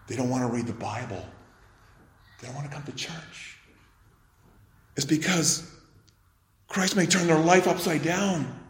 They 0.06 0.16
don't 0.16 0.28
want 0.28 0.42
to 0.46 0.54
read 0.54 0.66
the 0.66 0.72
Bible. 0.72 1.24
They 2.40 2.46
don't 2.46 2.56
want 2.56 2.68
to 2.68 2.74
come 2.74 2.84
to 2.84 2.92
church. 2.92 3.58
It's 4.96 5.06
because 5.06 5.70
Christ 6.68 6.96
may 6.96 7.06
turn 7.06 7.26
their 7.26 7.38
life 7.38 7.66
upside 7.66 8.02
down. 8.02 8.60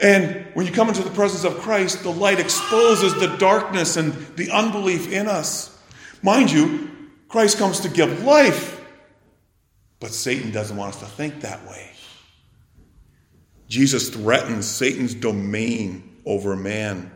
And 0.00 0.46
when 0.54 0.66
you 0.66 0.72
come 0.72 0.88
into 0.88 1.02
the 1.02 1.10
presence 1.10 1.44
of 1.44 1.60
Christ, 1.62 2.02
the 2.02 2.10
light 2.10 2.38
exposes 2.38 3.14
the 3.14 3.36
darkness 3.38 3.96
and 3.96 4.12
the 4.36 4.50
unbelief 4.50 5.10
in 5.10 5.26
us. 5.26 5.78
Mind 6.22 6.50
you, 6.50 6.90
Christ 7.28 7.58
comes 7.58 7.80
to 7.80 7.88
give 7.88 8.22
life, 8.22 8.80
but 9.98 10.10
Satan 10.10 10.50
doesn't 10.50 10.76
want 10.76 10.94
us 10.94 11.00
to 11.00 11.06
think 11.06 11.40
that 11.40 11.66
way. 11.66 11.90
Jesus 13.68 14.10
threatens 14.10 14.66
Satan's 14.66 15.14
domain 15.14 16.18
over 16.24 16.54
man, 16.54 17.10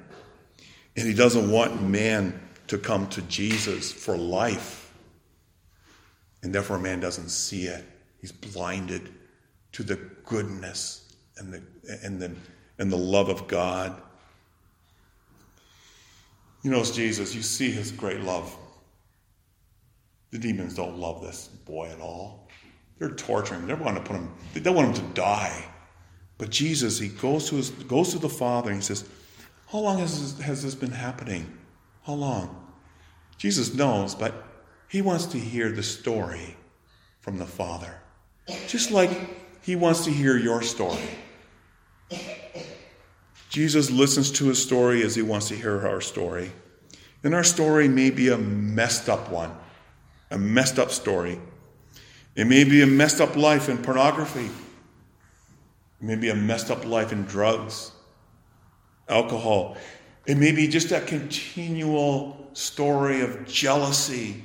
and 0.97 1.07
he 1.07 1.15
doesn't 1.15 1.51
want 1.51 1.83
man 1.83 2.41
to 2.71 2.79
come 2.79 3.09
to 3.09 3.21
Jesus 3.23 3.91
for 3.91 4.17
life. 4.17 4.95
And 6.45 6.55
therefore, 6.55 6.77
a 6.77 6.81
man 6.81 7.01
doesn't 7.01 7.31
see 7.31 7.65
it. 7.65 7.85
He's 8.21 8.31
blinded 8.31 9.13
to 9.73 9.83
the 9.83 9.97
goodness 10.25 11.13
and 11.37 11.53
the, 11.53 11.63
and 12.05 12.23
the, 12.23 12.31
and 12.79 12.93
the 12.93 12.97
love 12.97 13.29
of 13.29 13.49
God. 13.49 14.01
You 16.63 16.71
know, 16.71 16.79
it's 16.79 16.93
Jesus, 16.93 17.35
you 17.35 17.43
see 17.43 17.73
his 17.73 17.91
great 17.91 18.21
love. 18.21 18.57
The 20.31 20.39
demons 20.39 20.77
don't 20.77 20.97
love 20.97 21.23
this 21.23 21.49
boy 21.49 21.89
at 21.89 21.99
all. 21.99 22.47
They're 23.01 23.11
torturing 23.11 23.63
him. 23.63 23.67
They 23.67 23.75
want 23.75 23.97
to 23.97 24.03
put 24.05 24.15
him, 24.15 24.33
they 24.55 24.61
don't 24.61 24.77
want 24.77 24.97
him 24.97 25.09
to 25.09 25.15
die. 25.15 25.65
But 26.39 26.51
Jesus, 26.51 27.01
he 27.01 27.09
goes 27.09 27.49
to 27.49 27.57
his 27.57 27.71
goes 27.71 28.13
to 28.13 28.21
the 28.21 28.29
Father 28.29 28.71
and 28.71 28.79
he 28.79 28.85
says, 28.85 29.09
How 29.67 29.81
long 29.81 29.99
has 29.99 30.37
this, 30.37 30.47
has 30.47 30.63
this 30.63 30.77
been 30.77 30.93
happening? 30.93 31.53
How 32.05 32.15
long? 32.15 32.60
Jesus 33.41 33.73
knows, 33.73 34.15
but 34.15 34.35
he 34.87 35.01
wants 35.01 35.25
to 35.25 35.39
hear 35.39 35.73
the 35.73 35.83
story 35.83 36.59
from 37.21 37.39
the 37.39 37.47
Father. 37.47 38.03
Just 38.69 38.91
like 38.91 39.11
he 39.63 39.77
wants 39.77 40.05
to 40.05 40.11
hear 40.11 40.37
your 40.37 40.61
story. 40.61 41.09
Jesus 43.49 43.91
listens 43.91 44.31
to 44.33 44.49
his 44.49 44.63
story 44.63 45.03
as 45.03 45.15
he 45.15 45.23
wants 45.23 45.49
to 45.49 45.57
hear 45.57 45.89
our 45.89 46.03
story. 46.03 46.53
And 47.25 47.35
our 47.35 47.43
story 47.43 47.89
may 47.89 48.11
be 48.11 48.29
a 48.29 48.37
messed 48.37 49.09
up 49.09 49.31
one, 49.31 49.57
a 50.31 50.37
messed 50.37 50.79
up 50.79 50.91
story. 50.91 51.41
It 52.37 52.47
may 52.47 52.65
be 52.65 52.83
a 52.83 52.87
messed 52.87 53.23
up 53.23 53.37
life 53.37 53.71
in 53.71 53.79
pornography. 53.79 54.51
It 56.01 56.05
may 56.05 56.17
be 56.17 56.29
a 56.29 56.35
messed 56.35 56.71
up 56.71 56.85
life 56.85 57.11
in 57.11 57.25
drugs, 57.25 57.93
alcohol. 59.09 59.79
It 60.31 60.39
may 60.39 60.53
be 60.53 60.69
just 60.69 60.91
that 60.91 61.09
continual 61.09 62.51
story 62.53 63.23
of 63.23 63.49
jealousy 63.49 64.45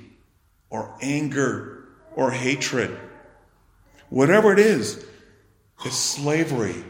or 0.72 0.92
anger 1.00 1.86
or 2.16 2.32
hatred. 2.32 2.90
Whatever 4.10 4.52
it 4.52 4.58
is, 4.58 5.06
it's 5.86 5.96
slavery. 5.96 6.84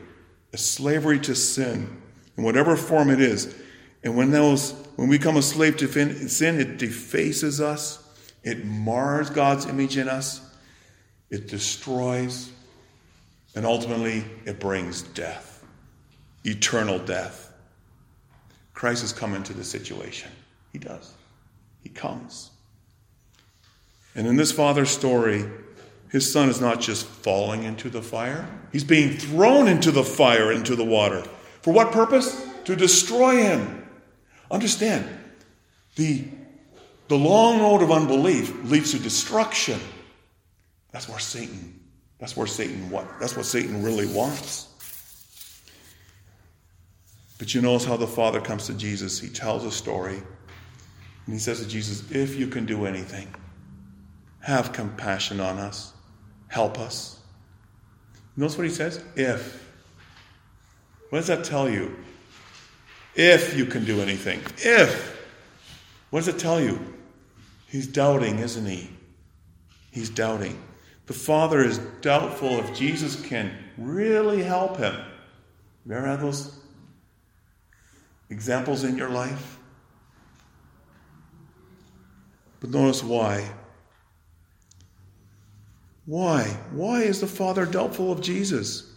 It's 0.53 0.63
slavery 0.63 1.19
to 1.19 1.35
sin, 1.35 2.01
in 2.37 2.45
whatever 2.45 2.77
form 2.77 3.09
it 3.09 3.19
is. 3.19 3.53
And 4.01 4.15
when 4.15 4.31
those 4.31 4.71
when 4.95 5.09
we 5.09 5.17
become 5.17 5.35
a 5.35 5.41
slave 5.41 5.75
to 5.75 6.29
sin, 6.29 6.61
it 6.61 6.77
defaces 6.77 7.59
us, 7.59 8.01
It 8.43 8.63
mars 8.63 9.29
God's 9.29 9.65
image 9.65 9.97
in 9.97 10.07
us, 10.07 10.39
it 11.29 11.49
destroys, 11.49 12.49
and 13.55 13.65
ultimately 13.65 14.23
it 14.45 14.61
brings 14.61 15.01
death, 15.01 15.65
eternal 16.45 16.97
death. 16.97 17.51
Christ 18.75 19.01
has 19.01 19.13
come 19.13 19.33
into 19.33 19.53
the 19.53 19.63
situation. 19.63 20.29
He 20.71 20.77
does. 20.77 21.13
He 21.81 21.89
comes. 21.89 22.51
And 24.13 24.27
in 24.27 24.35
this 24.35 24.51
father's 24.51 24.91
story, 24.91 25.45
his 26.09 26.31
son 26.31 26.49
is 26.49 26.61
not 26.61 26.81
just 26.81 27.05
falling 27.05 27.63
into 27.63 27.89
the 27.89 28.01
fire, 28.01 28.47
he's 28.71 28.83
being 28.83 29.17
thrown 29.17 29.67
into 29.67 29.91
the 29.91 30.03
fire, 30.03 30.51
into 30.51 30.75
the 30.75 30.83
water. 30.83 31.23
For 31.61 31.73
what 31.73 31.91
purpose? 31.91 32.45
To 32.65 32.75
destroy 32.75 33.37
him. 33.37 33.87
Understand, 34.51 35.09
the, 35.95 36.25
the 37.07 37.17
long 37.17 37.61
road 37.61 37.81
of 37.81 37.91
unbelief 37.91 38.53
leads 38.65 38.91
to 38.91 38.99
destruction. 38.99 39.79
That's 40.91 41.09
where 41.09 41.19
Satan, 41.19 41.79
that's 42.19 42.37
where 42.37 42.47
Satan 42.47 42.89
what? 42.89 43.07
That's 43.19 43.35
what 43.35 43.45
Satan 43.45 43.83
really 43.83 44.07
wants. 44.07 44.67
But 47.37 47.53
you 47.53 47.61
notice 47.61 47.85
how 47.85 47.97
the 47.97 48.07
Father 48.07 48.39
comes 48.39 48.67
to 48.67 48.73
Jesus. 48.73 49.19
He 49.19 49.29
tells 49.29 49.65
a 49.65 49.71
story. 49.71 50.21
And 51.25 51.33
he 51.33 51.39
says 51.39 51.59
to 51.61 51.67
Jesus, 51.67 52.09
If 52.11 52.35
you 52.35 52.47
can 52.47 52.65
do 52.65 52.85
anything, 52.85 53.33
have 54.39 54.71
compassion 54.71 55.39
on 55.39 55.57
us, 55.57 55.93
help 56.47 56.79
us. 56.79 57.19
Notice 58.37 58.57
what 58.57 58.67
he 58.67 58.73
says? 58.73 59.03
If. 59.15 59.63
What 61.09 61.19
does 61.19 61.27
that 61.27 61.43
tell 61.43 61.69
you? 61.69 61.95
If 63.15 63.57
you 63.57 63.65
can 63.65 63.85
do 63.85 64.01
anything. 64.01 64.41
If. 64.57 65.15
What 66.09 66.19
does 66.19 66.27
it 66.27 66.39
tell 66.39 66.61
you? 66.61 66.79
He's 67.67 67.87
doubting, 67.87 68.39
isn't 68.39 68.65
he? 68.65 68.89
He's 69.91 70.09
doubting. 70.09 70.61
The 71.07 71.13
Father 71.13 71.63
is 71.63 71.77
doubtful 72.01 72.59
if 72.59 72.73
Jesus 72.75 73.21
can 73.27 73.51
really 73.77 74.43
help 74.43 74.77
him. 74.77 74.95
You 75.85 75.93
ever 75.93 76.17
those 76.17 76.57
examples 78.29 78.83
in 78.83 78.97
your 78.97 79.09
life? 79.09 79.59
But 82.59 82.69
notice 82.71 83.03
why. 83.03 83.49
Why? 86.05 86.43
Why 86.71 87.01
is 87.01 87.21
the 87.21 87.27
Father 87.27 87.65
doubtful 87.65 88.11
of 88.11 88.21
Jesus? 88.21 88.91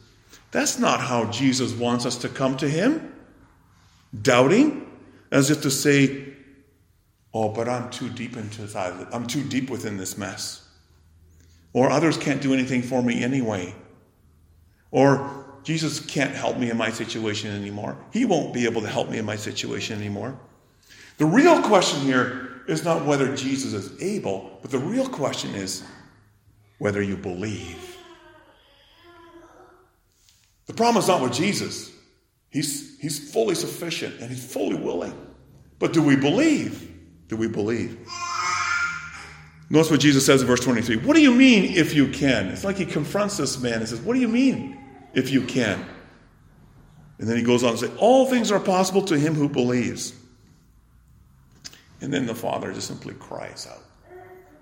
That's 0.51 0.79
not 0.79 1.01
how 1.01 1.27
Jesus 1.31 1.73
wants 1.73 2.07
us 2.07 2.17
to 2.19 2.29
come 2.29 2.57
to 2.59 2.69
Him. 2.69 3.15
Doubting, 4.23 4.87
as 5.31 5.51
if 5.51 5.63
to 5.63 5.71
say, 5.71 6.35
Oh, 7.35 7.51
but 7.51 7.69
I'm 7.69 7.91
too 7.91 8.09
deep 8.09 8.37
into 8.37 8.63
this. 8.63 8.75
I'm 8.75 9.27
too 9.27 9.43
deep 9.43 9.69
within 9.69 9.97
this 9.97 10.17
mess. 10.17 10.67
Or 11.73 11.91
others 11.91 12.17
can't 12.17 12.41
do 12.41 12.55
anything 12.55 12.83
for 12.83 13.03
me 13.03 13.23
anyway. 13.23 13.75
Or 14.91 15.38
Jesus 15.69 16.01
can't 16.01 16.35
help 16.35 16.57
me 16.57 16.71
in 16.71 16.79
my 16.79 16.89
situation 16.89 17.51
anymore. 17.51 17.95
He 18.11 18.25
won't 18.25 18.55
be 18.55 18.65
able 18.65 18.81
to 18.81 18.89
help 18.89 19.11
me 19.11 19.19
in 19.19 19.27
my 19.27 19.37
situation 19.37 19.99
anymore. 19.99 20.41
The 21.19 21.27
real 21.27 21.61
question 21.61 22.01
here 22.01 22.63
is 22.67 22.85
not 22.85 23.05
whether 23.05 23.37
Jesus 23.37 23.75
is 23.75 24.03
able, 24.03 24.61
but 24.63 24.71
the 24.71 24.79
real 24.79 25.07
question 25.07 25.55
is 25.55 25.85
whether 26.79 27.03
you 27.03 27.19
believe. 27.19 27.99
The 30.65 30.73
problem 30.73 31.03
is 31.03 31.09
not 31.09 31.21
with 31.21 31.35
Jesus. 31.35 31.93
He's, 32.49 32.99
he's 32.99 33.31
fully 33.31 33.55
sufficient 33.55 34.21
and 34.21 34.31
he's 34.31 34.51
fully 34.51 34.77
willing. 34.77 35.13
But 35.79 35.93
do 35.93 36.03
we 36.03 36.17
believe? 36.17 36.91
Do 37.29 37.37
we 37.37 37.47
believe? 37.47 38.09
Notice 39.69 39.91
what 39.91 40.01
Jesus 40.01 40.25
says 40.25 40.41
in 40.41 40.47
verse 40.47 40.61
23. 40.61 40.97
What 40.97 41.15
do 41.15 41.21
you 41.21 41.35
mean 41.35 41.77
if 41.77 41.93
you 41.93 42.09
can? 42.09 42.47
It's 42.47 42.65
like 42.65 42.79
he 42.79 42.87
confronts 42.87 43.37
this 43.37 43.61
man 43.61 43.81
and 43.81 43.87
says, 43.87 44.01
What 44.01 44.15
do 44.15 44.21
you 44.21 44.29
mean 44.29 44.79
if 45.15 45.31
you 45.31 45.43
can? 45.43 45.85
And 47.19 47.29
then 47.29 47.37
he 47.37 47.43
goes 47.43 47.65
on 47.65 47.73
to 47.73 47.79
say, 47.79 47.97
All 47.99 48.27
things 48.27 48.51
are 48.51 48.61
possible 48.61 49.03
to 49.03 49.19
him 49.19 49.35
who 49.35 49.49
believes. 49.49 50.15
And 52.01 52.13
then 52.13 52.27
the 52.27 52.35
father 52.35 52.73
just 52.73 52.87
simply 52.87 53.15
cries 53.15 53.67
out. 53.71 53.83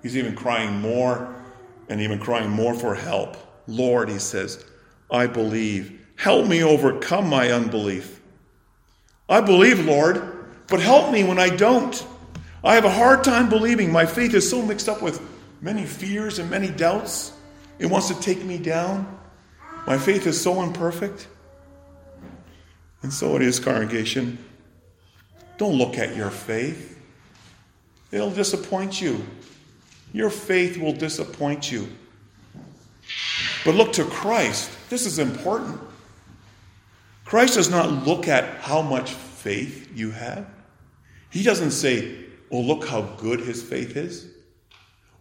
He's 0.03 0.17
even 0.17 0.35
crying 0.35 0.81
more 0.81 1.35
and 1.89 2.01
even 2.01 2.19
crying 2.19 2.51
more 2.51 2.75
for 2.75 2.95
help. 2.95 3.37
Lord, 3.67 4.09
he 4.09 4.19
says, 4.19 4.65
I 5.11 5.27
believe. 5.27 6.07
Help 6.17 6.47
me 6.47 6.63
overcome 6.63 7.29
my 7.29 7.51
unbelief. 7.51 8.21
I 9.29 9.41
believe, 9.41 9.85
Lord, 9.85 10.47
but 10.69 10.81
help 10.81 11.13
me 11.13 11.25
when 11.25 11.39
I 11.39 11.51
don't. 11.51 12.07
I 12.65 12.75
have 12.75 12.85
a 12.85 12.91
hard 12.91 13.23
time 13.23 13.49
believing. 13.49 13.93
My 13.93 14.07
faith 14.07 14.33
is 14.35 14.49
so 14.49 14.63
mixed 14.63 14.89
up 14.89 15.03
with 15.03 15.21
many 15.61 15.85
fears 15.85 16.39
and 16.39 16.51
many 16.51 16.69
doubts. 16.69 17.33
It 17.79 17.87
wants 17.87 18.09
to 18.09 18.21
take 18.21 18.43
me 18.45 18.59
down. 18.59 19.16
My 19.87 19.99
faith 19.99 20.27
is 20.27 20.41
so 20.41 20.63
imperfect. 20.63 21.29
And 23.03 23.13
so 23.13 23.37
it 23.37 23.43
is, 23.43 23.61
congregation. 23.61 24.39
Don't 25.59 25.77
look 25.77 25.97
at 25.97 26.17
your 26.17 26.31
faith, 26.31 26.99
it'll 28.11 28.31
disappoint 28.31 29.01
you. 29.01 29.25
Your 30.13 30.31
faith 30.31 30.79
will 30.79 30.93
disappoint 30.93 31.71
you. 31.71 31.89
But 33.65 33.75
look 33.75 33.93
to 33.95 34.05
Christ. 34.05 34.71
This 34.89 35.07
is 35.07 35.19
important. 35.19 35.81
Christ 37.25 37.55
does 37.55 37.69
not 37.69 38.07
look 38.07 38.29
at 38.29 38.61
how 38.61 38.83
much 38.83 39.11
faith 39.11 39.91
you 39.95 40.13
have. 40.13 40.47
He 41.31 41.43
doesn't 41.43 41.73
say, 41.73 42.25
Oh, 42.51 42.61
look 42.61 42.87
how 42.87 43.03
good 43.03 43.41
his 43.41 43.63
faith 43.63 43.97
is. 43.97 44.29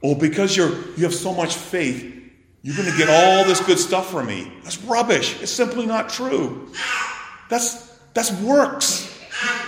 Oh, 0.04 0.14
because 0.14 0.56
you're 0.56 0.70
you 0.96 1.04
have 1.04 1.14
so 1.16 1.34
much 1.34 1.56
faith, 1.56 2.25
you're 2.66 2.76
going 2.76 2.92
to 2.92 2.98
get 2.98 3.10
all 3.10 3.46
this 3.46 3.62
good 3.62 3.78
stuff 3.78 4.10
from 4.10 4.26
me. 4.26 4.52
That's 4.64 4.82
rubbish. 4.82 5.40
It's 5.40 5.52
simply 5.52 5.86
not 5.86 6.10
true. 6.10 6.72
That's 7.48 7.96
that's 8.16 8.32
works. 8.42 9.16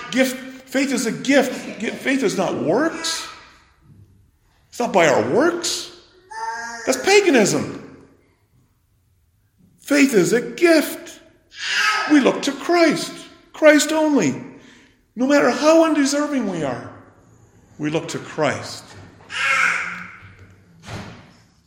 Gift 0.09 0.35
faith 0.67 0.91
is 0.91 1.05
a 1.05 1.11
gift. 1.11 1.53
Faith 1.97 2.23
is 2.23 2.35
not 2.35 2.55
works. 2.55 3.27
It's 4.69 4.79
not 4.79 4.91
by 4.91 5.05
our 5.09 5.29
works. 5.31 5.95
That's 6.87 6.99
paganism. 7.05 8.07
Faith 9.77 10.15
is 10.15 10.33
a 10.33 10.41
gift. 10.41 11.21
We 12.11 12.19
look 12.19 12.41
to 12.41 12.51
Christ, 12.51 13.13
Christ 13.53 13.91
only. 13.91 14.43
No 15.15 15.27
matter 15.27 15.51
how 15.51 15.85
undeserving 15.85 16.49
we 16.49 16.63
are, 16.63 16.91
we 17.77 17.91
look 17.91 18.07
to 18.07 18.17
Christ. 18.17 18.83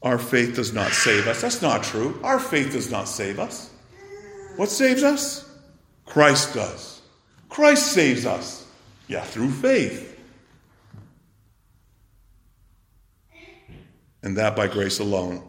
Our 0.03 0.19
faith 0.19 0.57
does 0.57 0.73
not 0.73 0.93
save 0.93 1.27
us. 1.27 1.43
That's 1.43 1.61
not 1.61 1.83
true. 1.83 2.19
Our 2.23 2.39
faith 2.39 2.73
does 2.73 2.91
not 2.91 3.09
save 3.09 3.39
us. 3.39 3.71
What 4.57 4.71
saves 4.71 5.03
us? 5.03 5.49
Christ 6.07 6.55
does. 6.55 7.03
Christ 7.49 7.93
saves 7.93 8.27
us. 8.27 8.67
Yeah, 9.09 9.23
through 9.23 9.51
faith. 9.51 10.11
and 14.23 14.37
that 14.37 14.57
by 14.57 14.67
grace 14.67 14.99
alone. 14.99 15.43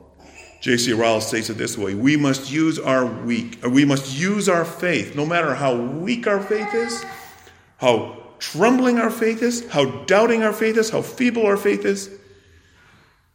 J.C. 0.62 0.94
Ryle 0.94 1.22
states 1.22 1.50
it 1.50 1.58
this 1.58 1.78
way: 1.78 1.96
We 1.96 2.18
must 2.18 2.52
use 2.52 2.78
our 2.78 3.06
weak, 3.06 3.60
uh, 3.66 3.70
we 3.70 3.86
must 3.86 4.18
use 4.18 4.48
our 4.48 4.66
faith, 4.66 5.16
no 5.16 5.26
matter 5.26 5.56
how 5.56 5.76
weak 5.76 6.28
our 6.28 6.42
faith 6.42 6.74
is, 6.74 7.04
how 7.78 8.18
trembling 8.40 9.00
our 9.00 9.10
faith 9.10 9.42
is, 9.42 9.68
how 9.70 9.86
doubting 10.06 10.44
our 10.44 10.54
faith 10.54 10.78
is, 10.78 10.90
how 10.90 11.02
feeble 11.02 11.46
our 11.46 11.58
faith 11.58 11.86
is. 11.86 12.10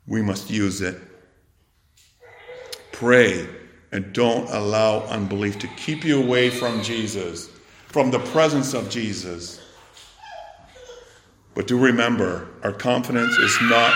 We 0.06 0.22
must 0.22 0.50
use 0.50 0.80
it. 0.80 1.00
Pray 2.92 3.46
and 3.92 4.12
don't 4.12 4.48
allow 4.50 5.00
unbelief 5.06 5.58
to 5.60 5.68
keep 5.68 6.04
you 6.04 6.22
away 6.22 6.50
from 6.50 6.82
Jesus, 6.82 7.48
from 7.86 8.10
the 8.10 8.18
presence 8.18 8.74
of 8.74 8.90
Jesus. 8.90 9.60
But 11.54 11.66
do 11.66 11.78
remember, 11.78 12.48
our 12.62 12.72
confidence 12.72 13.36
is 13.38 13.56
not 13.62 13.94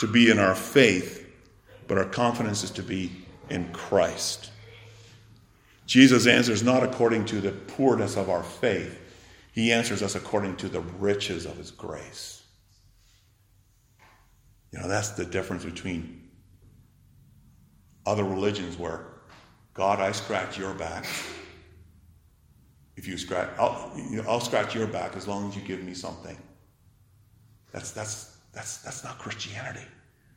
to 0.00 0.06
be 0.06 0.30
in 0.30 0.38
our 0.38 0.54
faith, 0.54 1.28
but 1.86 1.98
our 1.98 2.06
confidence 2.06 2.64
is 2.64 2.70
to 2.72 2.82
be 2.82 3.12
in 3.50 3.70
Christ. 3.72 4.50
Jesus 5.86 6.26
answers 6.26 6.62
not 6.62 6.82
according 6.82 7.26
to 7.26 7.40
the 7.40 7.52
poorness 7.52 8.16
of 8.16 8.30
our 8.30 8.42
faith, 8.42 8.98
he 9.52 9.72
answers 9.72 10.02
us 10.02 10.14
according 10.14 10.56
to 10.56 10.68
the 10.68 10.80
riches 10.80 11.44
of 11.44 11.56
his 11.56 11.70
grace. 11.70 12.39
You 14.72 14.78
know, 14.78 14.88
that's 14.88 15.10
the 15.10 15.24
difference 15.24 15.64
between 15.64 16.28
other 18.06 18.24
religions 18.24 18.78
where 18.78 19.06
God, 19.74 20.00
I 20.00 20.12
scratch 20.12 20.58
your 20.58 20.74
back. 20.74 21.06
If 22.96 23.06
you 23.08 23.16
scratch, 23.18 23.48
I'll, 23.58 23.92
you 23.96 24.22
know, 24.22 24.28
I'll 24.28 24.40
scratch 24.40 24.74
your 24.74 24.86
back 24.86 25.16
as 25.16 25.26
long 25.26 25.48
as 25.48 25.56
you 25.56 25.62
give 25.62 25.82
me 25.82 25.94
something. 25.94 26.36
That's, 27.72 27.92
that's, 27.92 28.36
that's, 28.52 28.78
that's 28.78 29.04
not 29.04 29.18
Christianity. 29.18 29.86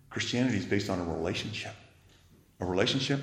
Christianity 0.10 0.58
is 0.58 0.66
based 0.66 0.90
on 0.90 1.00
a 1.00 1.04
relationship, 1.04 1.74
a 2.60 2.66
relationship 2.66 3.20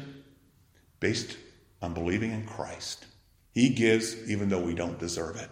based 0.98 1.36
on 1.80 1.94
believing 1.94 2.32
in 2.32 2.44
Christ. 2.46 3.06
He 3.52 3.70
gives 3.70 4.30
even 4.30 4.48
though 4.48 4.60
we 4.60 4.74
don't 4.74 4.98
deserve 4.98 5.36
it. 5.36 5.48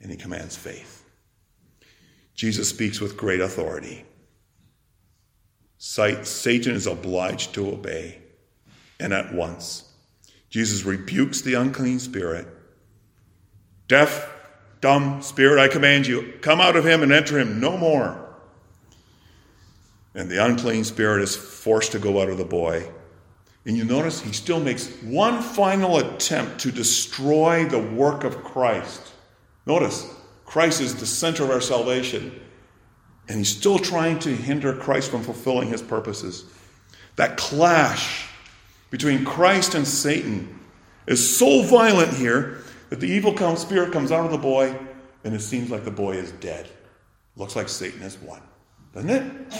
And 0.00 0.10
He 0.10 0.16
commands 0.16 0.56
faith. 0.56 1.03
Jesus 2.34 2.68
speaks 2.68 3.00
with 3.00 3.16
great 3.16 3.40
authority. 3.40 4.04
Satan 5.78 6.74
is 6.74 6.86
obliged 6.86 7.54
to 7.54 7.68
obey, 7.68 8.18
and 8.98 9.12
at 9.12 9.34
once. 9.34 9.92
Jesus 10.48 10.84
rebukes 10.84 11.40
the 11.40 11.54
unclean 11.54 11.98
spirit. 11.98 12.46
Deaf, 13.86 14.30
dumb 14.80 15.20
spirit, 15.20 15.60
I 15.60 15.68
command 15.68 16.06
you, 16.06 16.34
come 16.40 16.60
out 16.60 16.76
of 16.76 16.86
him 16.86 17.02
and 17.02 17.12
enter 17.12 17.38
him 17.38 17.60
no 17.60 17.76
more. 17.76 18.20
And 20.14 20.30
the 20.30 20.44
unclean 20.44 20.84
spirit 20.84 21.22
is 21.22 21.36
forced 21.36 21.92
to 21.92 21.98
go 21.98 22.22
out 22.22 22.30
of 22.30 22.38
the 22.38 22.44
boy. 22.44 22.88
And 23.66 23.76
you 23.76 23.84
notice 23.84 24.20
he 24.20 24.32
still 24.32 24.60
makes 24.60 24.88
one 25.02 25.42
final 25.42 25.98
attempt 25.98 26.60
to 26.60 26.70
destroy 26.70 27.64
the 27.64 27.78
work 27.78 28.24
of 28.24 28.44
Christ. 28.44 29.12
Notice, 29.66 30.06
Christ 30.44 30.80
is 30.80 30.94
the 30.96 31.06
center 31.06 31.44
of 31.44 31.50
our 31.50 31.60
salvation. 31.60 32.40
And 33.28 33.38
he's 33.38 33.56
still 33.56 33.78
trying 33.78 34.18
to 34.20 34.28
hinder 34.34 34.74
Christ 34.74 35.10
from 35.10 35.22
fulfilling 35.22 35.68
his 35.68 35.82
purposes. 35.82 36.44
That 37.16 37.36
clash 37.36 38.28
between 38.90 39.24
Christ 39.24 39.74
and 39.74 39.86
Satan 39.86 40.60
is 41.06 41.36
so 41.36 41.62
violent 41.62 42.12
here 42.14 42.58
that 42.90 43.00
the 43.00 43.06
evil 43.06 43.56
spirit 43.56 43.92
comes 43.92 44.12
out 44.12 44.26
of 44.26 44.30
the 44.30 44.38
boy 44.38 44.78
and 45.24 45.34
it 45.34 45.40
seems 45.40 45.70
like 45.70 45.84
the 45.84 45.90
boy 45.90 46.12
is 46.12 46.32
dead. 46.32 46.68
Looks 47.36 47.56
like 47.56 47.68
Satan 47.68 48.00
has 48.00 48.18
won, 48.18 48.40
doesn't 48.94 49.10
it? 49.10 49.54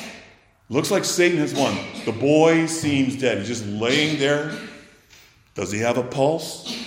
Looks 0.68 0.90
like 0.90 1.04
Satan 1.04 1.38
has 1.38 1.54
won. 1.54 1.76
The 2.04 2.12
boy 2.12 2.66
seems 2.66 3.16
dead. 3.16 3.38
He's 3.38 3.48
just 3.48 3.66
laying 3.66 4.18
there. 4.18 4.56
Does 5.54 5.72
he 5.72 5.80
have 5.80 5.98
a 5.98 6.02
pulse? 6.02 6.86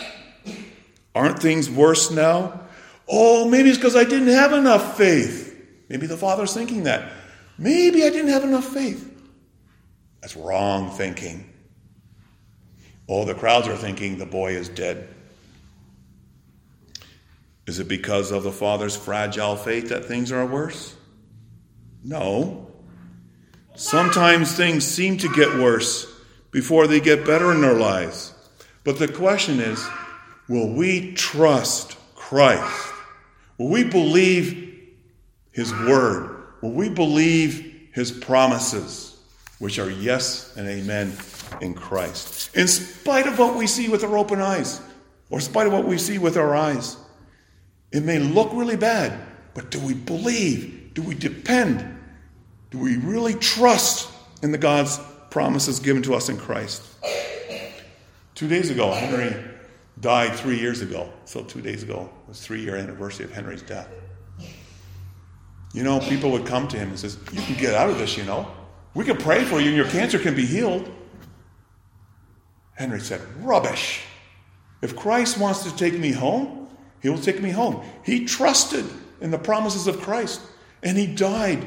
Aren't 1.15 1.39
things 1.39 1.69
worse 1.69 2.12
now? 2.12 2.62
Oh, 3.09 3.47
maybe 3.47 3.69
it's 3.69 3.77
because 3.77 3.95
I 3.95 4.03
didn't 4.03 4.27
have 4.29 4.53
enough 4.53 4.97
faith. 4.97 5.45
Maybe 5.89 6.07
the 6.07 6.17
father's 6.17 6.53
thinking 6.53 6.83
that. 6.83 7.11
Maybe 7.57 8.03
I 8.03 8.09
didn't 8.09 8.31
have 8.31 8.43
enough 8.43 8.65
faith. 8.65 9.13
That's 10.21 10.35
wrong 10.35 10.91
thinking. 10.91 11.49
Oh, 13.07 13.23
the 13.23 13.33
crowds 13.33 13.67
are 13.67 13.77
thinking 13.77 14.17
the 14.17 14.25
boy 14.25 14.51
is 14.53 14.67
dead. 14.67 15.07
Is 17.65 17.79
it 17.79 17.87
because 17.87 18.31
of 18.31 18.43
the 18.43 18.51
father's 18.51 18.95
fragile 18.95 19.55
faith 19.55 19.89
that 19.89 20.05
things 20.05 20.31
are 20.31 20.45
worse? 20.45 20.95
No. 22.03 22.71
Sometimes 23.75 24.55
things 24.55 24.85
seem 24.85 25.17
to 25.19 25.33
get 25.33 25.57
worse 25.57 26.07
before 26.51 26.87
they 26.87 26.99
get 26.99 27.25
better 27.25 27.53
in 27.53 27.63
our 27.63 27.75
lives. 27.75 28.33
But 28.83 28.99
the 28.99 29.07
question 29.07 29.59
is 29.59 29.85
will 30.47 30.73
we 30.73 31.13
trust 31.13 31.97
Christ? 32.15 32.93
Will 33.57 33.69
we 33.69 33.83
believe 33.83 34.79
his 35.51 35.71
word? 35.73 36.43
Will 36.61 36.71
we 36.71 36.89
believe 36.89 37.89
his 37.93 38.11
promises, 38.11 39.17
which 39.59 39.79
are 39.79 39.89
yes 39.89 40.55
and 40.55 40.67
amen 40.67 41.13
in 41.61 41.73
Christ? 41.73 42.55
In 42.55 42.67
spite 42.67 43.27
of 43.27 43.39
what 43.39 43.55
we 43.55 43.67
see 43.67 43.89
with 43.89 44.03
our 44.03 44.17
open 44.17 44.41
eyes, 44.41 44.81
or 45.29 45.39
in 45.39 45.43
spite 45.43 45.67
of 45.67 45.73
what 45.73 45.85
we 45.85 45.97
see 45.97 46.17
with 46.17 46.37
our 46.37 46.55
eyes, 46.55 46.97
it 47.91 48.03
may 48.03 48.19
look 48.19 48.51
really 48.53 48.75
bad, 48.75 49.19
but 49.53 49.71
do 49.71 49.79
we 49.79 49.93
believe? 49.93 50.91
Do 50.93 51.01
we 51.01 51.15
depend? 51.15 51.97
Do 52.69 52.77
we 52.77 52.97
really 52.97 53.33
trust 53.35 54.09
in 54.43 54.51
the 54.51 54.57
God's 54.57 54.99
promises 55.29 55.79
given 55.79 56.03
to 56.03 56.13
us 56.13 56.29
in 56.29 56.37
Christ? 56.37 56.83
Two 58.35 58.47
days 58.47 58.69
ago, 58.69 58.91
Henry 58.91 59.35
died 60.01 60.36
three 60.36 60.60
years 60.60 60.81
ago. 60.81 61.12
So 61.25 61.43
two 61.43 61.62
days 61.62 61.83
ago 61.83 62.10
was 62.27 62.41
three 62.41 62.62
year 62.62 62.75
anniversary 62.75 63.25
of 63.25 63.31
Henry's 63.31 63.62
death. 63.62 63.89
You 65.73 65.83
know, 65.83 65.99
people 65.99 66.31
would 66.31 66.45
come 66.45 66.67
to 66.69 66.77
him 66.77 66.89
and 66.89 66.99
says, 66.99 67.17
"You 67.31 67.41
can 67.41 67.55
get 67.55 67.73
out 67.73 67.89
of 67.89 67.97
this. 67.97 68.17
You 68.17 68.23
know, 68.23 68.47
we 68.93 69.05
can 69.05 69.17
pray 69.17 69.43
for 69.43 69.60
you, 69.60 69.67
and 69.67 69.75
your 69.75 69.89
cancer 69.89 70.19
can 70.19 70.36
be 70.36 70.45
healed." 70.45 70.89
Henry 72.73 73.01
said, 73.01 73.21
"Rubbish! 73.43 74.01
If 74.81 74.95
Christ 74.95 75.38
wants 75.38 75.63
to 75.63 75.75
take 75.75 75.97
me 75.97 76.12
home, 76.12 76.67
He 77.01 77.10
will 77.10 77.19
take 77.19 77.41
me 77.41 77.49
home." 77.49 77.83
He 78.03 78.25
trusted 78.25 78.86
in 79.21 79.31
the 79.31 79.38
promises 79.38 79.88
of 79.88 80.01
Christ, 80.01 80.41
and 80.83 80.97
he 80.97 81.07
died 81.07 81.65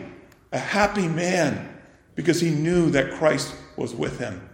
a 0.52 0.58
happy 0.58 1.08
man 1.08 1.68
because 2.14 2.40
he 2.40 2.50
knew 2.50 2.90
that 2.90 3.12
Christ 3.12 3.54
was 3.76 3.94
with 3.94 4.18
him. 4.18 4.49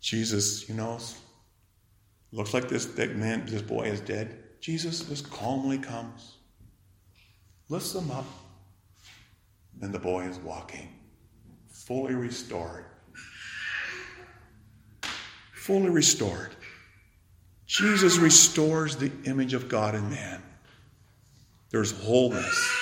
Jesus, 0.00 0.68
you 0.68 0.74
know, 0.74 0.98
looks 2.32 2.54
like 2.54 2.68
this, 2.68 2.86
that 2.86 3.16
man, 3.16 3.44
this 3.46 3.62
boy 3.62 3.84
is 3.84 4.00
dead. 4.00 4.38
Jesus 4.60 5.00
just 5.00 5.30
calmly 5.30 5.78
comes, 5.78 6.36
lifts 7.68 7.94
him 7.94 8.10
up, 8.10 8.26
and 9.80 9.92
the 9.92 9.98
boy 9.98 10.24
is 10.24 10.38
walking, 10.38 10.88
fully 11.68 12.14
restored. 12.14 12.84
Fully 15.52 15.90
restored. 15.90 16.54
Jesus 17.66 18.18
restores 18.18 18.96
the 18.96 19.12
image 19.24 19.54
of 19.54 19.68
God 19.68 19.94
in 19.94 20.08
man. 20.10 20.42
There's 21.70 21.92
wholeness, 22.02 22.72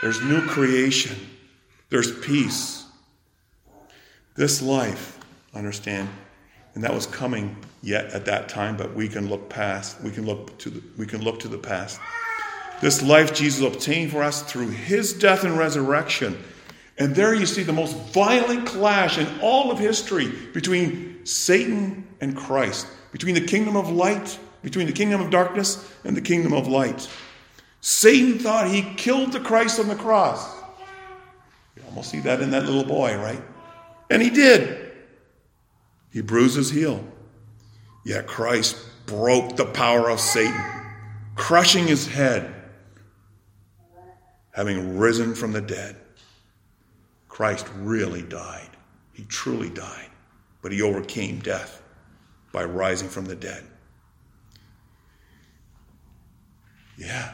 there's 0.00 0.22
new 0.22 0.46
creation, 0.46 1.16
there's 1.88 2.18
peace. 2.20 2.86
This 4.36 4.62
life, 4.62 5.18
understand, 5.54 6.08
and 6.74 6.84
that 6.84 6.94
was 6.94 7.06
coming 7.06 7.56
yet 7.82 8.06
at 8.06 8.24
that 8.26 8.48
time, 8.48 8.76
but 8.76 8.94
we 8.94 9.08
can 9.08 9.28
look 9.28 9.48
past. 9.48 10.00
We 10.02 10.10
can 10.10 10.24
look 10.24 10.56
to 10.58 10.70
the, 10.70 10.82
we 10.96 11.06
can 11.06 11.22
look 11.22 11.40
to 11.40 11.48
the 11.48 11.58
past. 11.58 12.00
This 12.80 13.02
life 13.02 13.34
Jesus 13.34 13.64
obtained 13.64 14.10
for 14.10 14.22
us 14.22 14.42
through 14.42 14.70
his 14.70 15.12
death 15.12 15.44
and 15.44 15.58
resurrection. 15.58 16.42
And 16.98 17.14
there 17.14 17.34
you 17.34 17.46
see 17.46 17.62
the 17.62 17.72
most 17.72 17.96
violent 18.12 18.66
clash 18.66 19.18
in 19.18 19.28
all 19.40 19.70
of 19.70 19.78
history 19.78 20.28
between 20.52 21.24
Satan 21.24 22.06
and 22.20 22.36
Christ, 22.36 22.86
between 23.12 23.34
the 23.34 23.40
kingdom 23.46 23.76
of 23.76 23.90
light, 23.90 24.38
between 24.62 24.86
the 24.86 24.92
kingdom 24.92 25.20
of 25.20 25.30
darkness 25.30 25.92
and 26.04 26.16
the 26.16 26.20
kingdom 26.20 26.52
of 26.52 26.68
light. 26.68 27.08
Satan 27.80 28.38
thought 28.38 28.68
he 28.68 28.82
killed 28.94 29.32
the 29.32 29.40
Christ 29.40 29.80
on 29.80 29.88
the 29.88 29.94
cross. 29.94 30.54
You 31.76 31.82
almost 31.88 32.10
see 32.10 32.20
that 32.20 32.40
in 32.40 32.50
that 32.50 32.64
little 32.64 32.84
boy, 32.84 33.16
right? 33.16 33.42
And 34.10 34.22
he 34.22 34.30
did. 34.30 34.81
He 36.12 36.20
bruised 36.20 36.56
his 36.56 36.70
heel. 36.70 37.04
Yet 38.04 38.26
Christ 38.26 38.76
broke 39.06 39.56
the 39.56 39.64
power 39.64 40.10
of 40.10 40.20
Satan, 40.20 40.60
crushing 41.34 41.86
his 41.86 42.06
head, 42.06 42.54
having 44.52 44.98
risen 44.98 45.34
from 45.34 45.52
the 45.52 45.60
dead. 45.60 45.96
Christ 47.28 47.66
really 47.76 48.22
died. 48.22 48.68
He 49.12 49.24
truly 49.24 49.70
died, 49.70 50.10
but 50.60 50.72
he 50.72 50.82
overcame 50.82 51.38
death 51.40 51.82
by 52.52 52.64
rising 52.64 53.08
from 53.08 53.24
the 53.24 53.36
dead. 53.36 53.64
Yeah, 56.98 57.32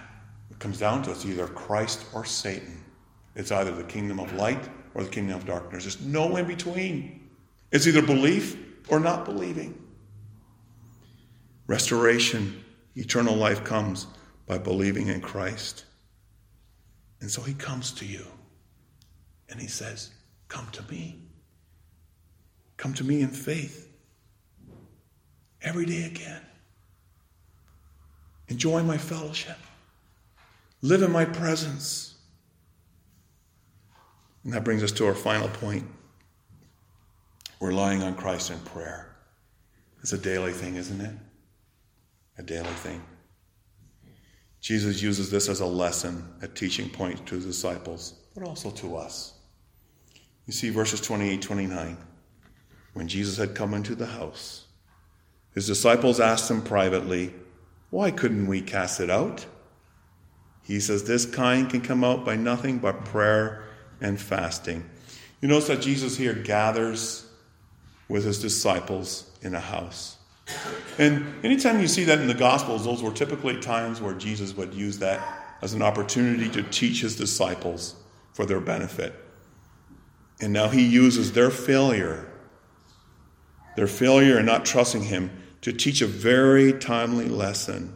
it 0.51 0.59
comes 0.61 0.79
down 0.79 1.03
to 1.03 1.11
it's 1.11 1.27
either 1.27 1.49
Christ 1.49 2.07
or 2.15 2.25
Satan. 2.25 2.85
It's 3.35 3.51
either 3.51 3.75
the 3.75 3.85
kingdom 3.85 4.21
of 4.21 4.33
light 4.35 4.69
or 4.95 5.03
the 5.03 5.11
kingdom 5.11 5.37
of 5.37 5.47
darkness. 5.47 5.85
There's 5.85 6.01
no 6.01 6.37
in 6.37 6.47
between. 6.47 7.29
It's 7.73 7.87
either 7.87 8.03
belief 8.03 8.57
or 8.89 9.01
not 9.01 9.25
believing. 9.25 9.81
Restoration, 11.67 12.65
eternal 12.97 13.37
life 13.37 13.65
comes 13.65 14.07
by 14.47 14.59
believing 14.59 15.09
in 15.09 15.21
Christ. 15.21 15.85
And 17.21 17.31
so 17.31 17.43
he 17.43 17.55
comes 17.55 17.93
to 17.93 18.07
you 18.07 18.25
and 19.51 19.61
he 19.61 19.67
says, 19.67 20.11
Come 20.49 20.67
to 20.73 20.83
me. 20.91 21.21
Come 22.77 22.95
to 22.95 23.05
me 23.05 23.21
in 23.21 23.29
faith 23.29 23.91
every 25.61 25.85
day 25.85 26.05
again. 26.05 26.41
Enjoy 28.49 28.83
my 28.83 28.97
fellowship. 28.97 29.59
Live 30.81 31.03
in 31.03 31.13
my 31.13 31.25
presence. 31.25 32.15
And 34.45 34.53
that 34.55 34.65
brings 34.65 34.83
us 34.83 34.93
to 34.93 35.07
our 35.07 35.15
final 35.15 35.49
point 35.49 35.85
relying 37.61 38.03
on 38.03 38.15
Christ 38.15 38.51
in 38.51 38.59
prayer. 38.61 39.17
It's 40.01 40.13
a 40.13 40.19
daily 40.19 40.53
thing, 40.53 40.77
isn't 40.77 41.01
it? 41.01 41.15
A 42.39 42.43
daily 42.43 42.69
thing. 42.69 43.03
Jesus 44.61 45.03
uses 45.03 45.31
this 45.31 45.49
as 45.49 45.61
a 45.61 45.67
lesson, 45.67 46.25
a 46.43 46.49
teaching 46.49 46.89
point 46.89 47.27
to 47.27 47.37
his 47.37 47.45
disciples, 47.45 48.15
but 48.35 48.47
also 48.47 48.71
to 48.71 48.97
us. 48.97 49.35
You 50.47 50.53
see 50.53 50.71
verses 50.71 51.01
28 51.01 51.43
29. 51.43 51.97
When 52.95 53.09
Jesus 53.09 53.37
had 53.37 53.55
come 53.55 53.75
into 53.75 53.95
the 53.95 54.07
house, 54.07 54.67
his 55.55 55.67
disciples 55.67 56.21
asked 56.21 56.51
him 56.51 56.63
privately, 56.63 57.33
Why 57.91 58.11
couldn't 58.11 58.47
we 58.47 58.61
cast 58.61 59.01
it 59.01 59.11
out? 59.11 59.47
He 60.63 60.81
says, 60.81 61.05
This 61.05 61.27
kind 61.27 61.71
can 61.71 61.81
come 61.81 62.03
out 62.03 62.25
by 62.25 62.37
nothing 62.37 62.79
but 62.79 63.05
prayer 63.05 63.65
and 64.01 64.21
fasting. 64.21 64.89
You 65.41 65.49
notice 65.49 65.69
that 65.69 65.81
Jesus 65.81 66.17
here 66.17 66.35
gathers 66.35 67.28
with 68.09 68.25
his 68.25 68.41
disciples 68.41 69.31
in 69.43 69.55
a 69.55 69.61
house. 69.61 70.17
And 70.99 71.27
anytime 71.45 71.81
you 71.81 71.89
see 71.89 72.05
that 72.05 72.21
in 72.21 72.27
the 72.27 72.35
Gospels, 72.35 72.85
those 72.85 73.03
were 73.03 73.13
typically 73.13 73.61
times 73.61 74.01
where 74.01 74.15
Jesus 74.15 74.57
would 74.57 74.73
use 74.75 74.99
that 74.99 75.21
as 75.61 75.75
an 75.75 75.83
opportunity 75.83 76.49
to 76.51 76.63
teach 76.63 77.03
his 77.03 77.17
disciples 77.17 77.95
for 78.33 78.47
their 78.47 78.61
benefit. 78.61 79.15
And 80.41 80.53
now 80.53 80.69
he 80.69 80.87
uses 80.87 81.33
their 81.33 81.51
failure, 81.51 82.31
their 83.77 83.87
failure 83.87 84.39
in 84.39 84.47
not 84.47 84.65
trusting 84.65 85.03
him, 85.03 85.31
to 85.63 85.73
teach 85.73 86.01
a 86.01 86.07
very 86.07 86.73
timely 86.73 87.29
lesson. 87.29 87.95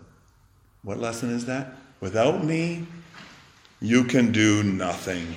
What 0.83 0.99
lesson 0.99 1.31
is 1.31 1.47
that? 1.47 1.75
Without 2.01 2.45
me, 2.45 2.87
you 3.81 4.05
can 4.05 4.33
do 4.33 4.65
nothing. 4.65 5.37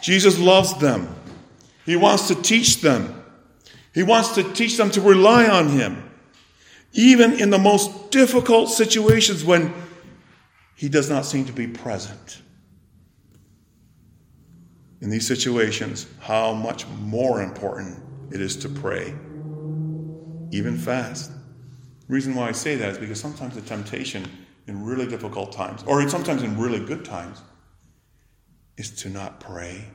Jesus 0.00 0.38
loves 0.38 0.74
them. 0.78 1.12
He 1.84 1.96
wants 1.96 2.28
to 2.28 2.34
teach 2.36 2.80
them. 2.80 3.24
He 3.96 4.02
wants 4.02 4.34
to 4.34 4.42
teach 4.52 4.76
them 4.76 4.90
to 4.90 5.00
rely 5.00 5.48
on 5.48 5.70
Him, 5.70 6.10
even 6.92 7.40
in 7.40 7.48
the 7.48 7.58
most 7.58 8.10
difficult 8.10 8.68
situations 8.68 9.42
when 9.42 9.72
He 10.74 10.90
does 10.90 11.08
not 11.08 11.24
seem 11.24 11.46
to 11.46 11.52
be 11.52 11.66
present. 11.66 12.42
In 15.00 15.08
these 15.08 15.26
situations, 15.26 16.06
how 16.20 16.52
much 16.52 16.86
more 16.88 17.40
important 17.40 17.98
it 18.30 18.42
is 18.42 18.56
to 18.56 18.68
pray, 18.68 19.14
even 20.50 20.76
fast. 20.76 21.30
The 21.30 22.12
reason 22.12 22.34
why 22.34 22.50
I 22.50 22.52
say 22.52 22.74
that 22.76 22.90
is 22.90 22.98
because 22.98 23.18
sometimes 23.18 23.54
the 23.54 23.62
temptation 23.62 24.28
in 24.66 24.84
really 24.84 25.06
difficult 25.06 25.52
times, 25.52 25.82
or 25.86 26.06
sometimes 26.06 26.42
in 26.42 26.58
really 26.58 26.80
good 26.80 27.02
times, 27.02 27.40
is 28.76 28.90
to 28.90 29.08
not 29.08 29.40
pray 29.40 29.86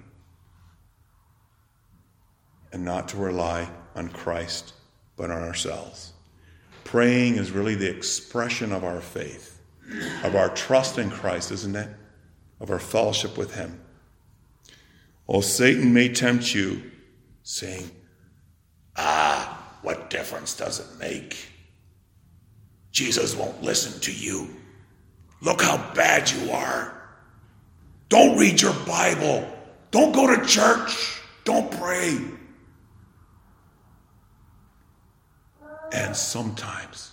and 2.74 2.84
not 2.84 3.08
to 3.10 3.18
rely 3.18 3.70
on 3.96 4.10
Christ, 4.10 4.74
but 5.16 5.32
on 5.32 5.42
ourselves. 5.42 6.14
Praying 6.84 7.36
is 7.36 7.52
really 7.52 7.76
the 7.76 7.90
expression 7.90 8.72
of 8.72 8.84
our 8.84 9.02
faith, 9.02 9.62
of 10.24 10.36
our 10.36 10.50
trust 10.50 10.98
in 10.98 11.10
Christ, 11.10 11.52
isn't 11.52 11.76
it? 11.76 11.90
Of 12.60 12.70
our 12.70 12.80
fellowship 12.80 13.38
with 13.38 13.56
Him. 13.56 13.80
Well, 15.28 15.42
Satan 15.42 15.94
may 15.94 16.10
tempt 16.10 16.54
you, 16.54 16.82
saying, 17.44 17.90
Ah, 18.98 19.78
what 19.82 20.10
difference 20.10 20.56
does 20.56 20.80
it 20.80 21.00
make? 21.00 21.38
Jesus 22.92 23.36
won't 23.36 23.64
listen 23.64 24.00
to 24.02 24.14
you. 24.14 24.50
Look 25.42 25.62
how 25.62 25.78
bad 25.94 26.30
you 26.30 26.52
are. 26.52 26.94
Don't 28.10 28.38
read 28.38 28.62
your 28.62 28.76
Bible. 28.86 29.48
Don't 29.92 30.12
go 30.12 30.36
to 30.36 30.46
church. 30.46 31.22
Don't 31.46 31.72
pray. 31.72 32.20
And 35.92 36.16
sometimes, 36.16 37.12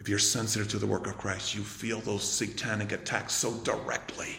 if 0.00 0.08
you're 0.08 0.18
sensitive 0.18 0.68
to 0.68 0.78
the 0.78 0.86
work 0.86 1.06
of 1.06 1.16
Christ, 1.18 1.54
you 1.54 1.62
feel 1.62 2.00
those 2.00 2.22
satanic 2.22 2.92
attacks 2.92 3.34
so 3.34 3.52
directly 3.58 4.36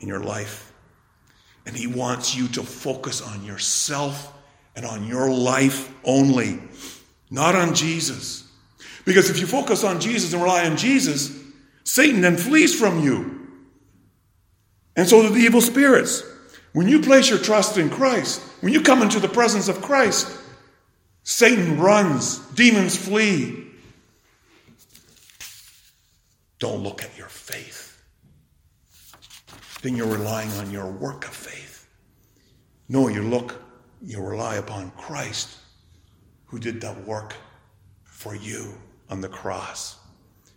in 0.00 0.08
your 0.08 0.20
life. 0.20 0.72
And 1.66 1.76
He 1.76 1.86
wants 1.86 2.36
you 2.36 2.48
to 2.48 2.62
focus 2.62 3.20
on 3.20 3.44
yourself 3.44 4.32
and 4.76 4.84
on 4.84 5.06
your 5.06 5.30
life 5.30 5.92
only, 6.04 6.60
not 7.30 7.54
on 7.54 7.74
Jesus. 7.74 8.48
Because 9.04 9.30
if 9.30 9.38
you 9.38 9.46
focus 9.46 9.84
on 9.84 10.00
Jesus 10.00 10.32
and 10.32 10.42
rely 10.42 10.66
on 10.66 10.76
Jesus, 10.76 11.36
Satan 11.84 12.20
then 12.20 12.36
flees 12.36 12.78
from 12.78 13.02
you. 13.02 13.48
And 14.96 15.08
so 15.08 15.22
do 15.22 15.28
the 15.28 15.40
evil 15.40 15.60
spirits. 15.60 16.22
When 16.72 16.88
you 16.88 17.00
place 17.00 17.30
your 17.30 17.38
trust 17.38 17.78
in 17.78 17.90
Christ, 17.90 18.40
when 18.60 18.72
you 18.72 18.80
come 18.80 19.02
into 19.02 19.20
the 19.20 19.28
presence 19.28 19.68
of 19.68 19.82
Christ, 19.82 20.28
Satan 21.24 21.80
runs, 21.80 22.38
demons 22.54 22.96
flee. 22.96 23.66
Don't 26.58 26.82
look 26.82 27.02
at 27.02 27.16
your 27.16 27.28
faith. 27.28 28.02
Then 29.80 29.96
you're 29.96 30.06
relying 30.06 30.50
on 30.52 30.70
your 30.70 30.86
work 30.86 31.24
of 31.24 31.34
faith. 31.34 31.88
No, 32.90 33.08
you 33.08 33.22
look, 33.22 33.60
you 34.02 34.20
rely 34.20 34.56
upon 34.56 34.90
Christ 34.92 35.58
who 36.44 36.58
did 36.58 36.80
that 36.82 37.06
work 37.06 37.34
for 38.04 38.36
you 38.36 38.74
on 39.08 39.22
the 39.22 39.28
cross, 39.28 39.98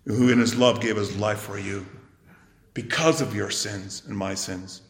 who 0.06 0.30
in 0.30 0.40
his 0.40 0.56
love 0.56 0.82
gave 0.82 0.98
his 0.98 1.16
life 1.18 1.40
for 1.40 1.58
you 1.58 1.86
because 2.74 3.22
of 3.22 3.34
your 3.34 3.50
sins 3.50 4.04
and 4.06 4.18
my 4.18 4.34
sins. 4.34 4.82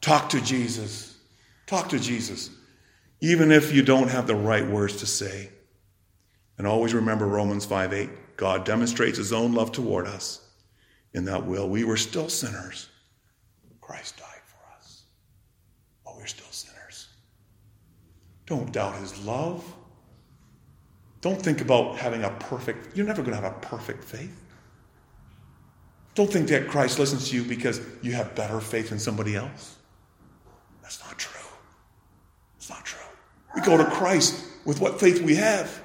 Talk 0.00 0.30
to 0.30 0.40
Jesus. 0.40 1.18
Talk 1.66 1.90
to 1.90 1.98
Jesus 1.98 2.50
even 3.24 3.50
if 3.50 3.72
you 3.72 3.82
don't 3.82 4.10
have 4.10 4.26
the 4.26 4.34
right 4.34 4.66
words 4.68 4.96
to 4.96 5.06
say. 5.06 5.48
And 6.58 6.66
always 6.66 6.92
remember 6.92 7.26
Romans 7.26 7.64
5 7.64 7.94
8. 7.94 8.36
God 8.36 8.66
demonstrates 8.66 9.16
his 9.16 9.32
own 9.32 9.54
love 9.54 9.72
toward 9.72 10.06
us 10.06 10.46
in 11.14 11.24
that 11.24 11.46
will. 11.46 11.66
We 11.66 11.84
were 11.84 11.96
still 11.96 12.28
sinners. 12.28 12.90
Christ 13.80 14.18
died 14.18 14.42
for 14.44 14.58
us 14.76 15.04
we 16.06 16.20
we're 16.20 16.26
still 16.26 16.50
sinners. 16.50 17.08
Don't 18.44 18.70
doubt 18.72 18.96
his 18.96 19.24
love. 19.24 19.64
Don't 21.22 21.40
think 21.40 21.62
about 21.62 21.96
having 21.96 22.24
a 22.24 22.30
perfect, 22.30 22.94
you're 22.94 23.06
never 23.06 23.22
going 23.22 23.34
to 23.34 23.42
have 23.42 23.50
a 23.50 23.58
perfect 23.60 24.04
faith. 24.04 24.42
Don't 26.14 26.30
think 26.30 26.48
that 26.48 26.68
Christ 26.68 26.98
listens 26.98 27.30
to 27.30 27.36
you 27.36 27.42
because 27.42 27.80
you 28.02 28.12
have 28.12 28.34
better 28.34 28.60
faith 28.60 28.90
than 28.90 28.98
somebody 28.98 29.34
else. 29.34 29.76
That's 30.82 31.02
not 31.02 31.18
true. 31.18 31.40
It's 32.58 32.68
not 32.68 32.84
true. 32.84 33.03
We 33.54 33.62
go 33.62 33.76
to 33.76 33.84
Christ 33.84 34.44
with 34.64 34.80
what 34.80 35.00
faith 35.00 35.20
we 35.22 35.36
have. 35.36 35.82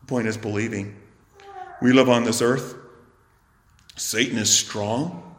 The 0.00 0.06
point 0.06 0.26
is 0.26 0.36
believing. 0.36 0.96
We 1.80 1.92
live 1.92 2.08
on 2.08 2.24
this 2.24 2.42
earth. 2.42 2.74
Satan 3.96 4.38
is 4.38 4.50
strong. 4.50 5.34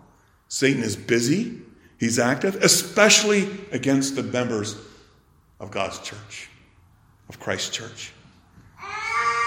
Satan 0.48 0.84
is 0.84 0.96
busy. 0.96 1.62
He's 2.00 2.18
active, 2.18 2.56
especially 2.64 3.50
against 3.72 4.16
the 4.16 4.24
members 4.24 4.78
of 5.60 5.70
God's 5.70 6.00
church, 6.00 6.50
of 7.28 7.40
Christ's 7.40 7.70
church. 7.70 8.14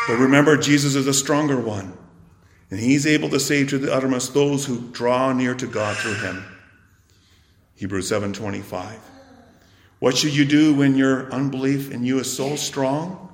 But 0.07 0.19
remember, 0.19 0.57
Jesus 0.57 0.95
is 0.95 1.07
a 1.07 1.15
stronger 1.15 1.59
one, 1.59 1.97
and 2.71 2.79
he's 2.79 3.07
able 3.07 3.31
to 3.31 3.41
save 3.41 3.69
to 3.71 3.79
the 3.79 3.93
uttermost 3.93 4.35
those 4.35 4.67
who 4.67 4.91
draw 4.91 5.33
near 5.33 5.55
to 5.55 5.67
God 5.67 5.97
through 5.97 6.15
him. 6.15 6.45
Hebrews 7.77 8.09
7:25. 8.09 9.12
What 10.03 10.17
should 10.17 10.35
you 10.35 10.45
do 10.45 10.75
when 10.75 10.97
your 10.97 11.33
unbelief 11.33 11.93
in 11.93 12.03
you 12.03 12.19
is 12.19 12.37
so 12.37 12.57
strong? 12.57 13.33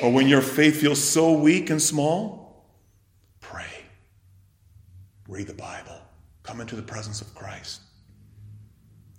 Or 0.00 0.12
when 0.12 0.28
your 0.28 0.40
faith 0.40 0.80
feels 0.80 1.02
so 1.02 1.32
weak 1.32 1.68
and 1.68 1.82
small? 1.82 2.64
Pray. 3.40 3.66
Read 5.26 5.48
the 5.48 5.52
Bible. 5.52 6.00
Come 6.44 6.60
into 6.60 6.76
the 6.76 6.82
presence 6.82 7.20
of 7.20 7.34
Christ. 7.34 7.80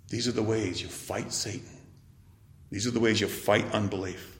These 0.08 0.26
are 0.26 0.32
the 0.32 0.42
ways 0.42 0.80
you 0.80 0.88
fight 0.88 1.30
Satan. 1.30 1.76
These 2.70 2.86
are 2.86 2.90
the 2.90 3.00
ways 3.00 3.20
you 3.20 3.28
fight 3.28 3.70
unbelief. 3.74 4.38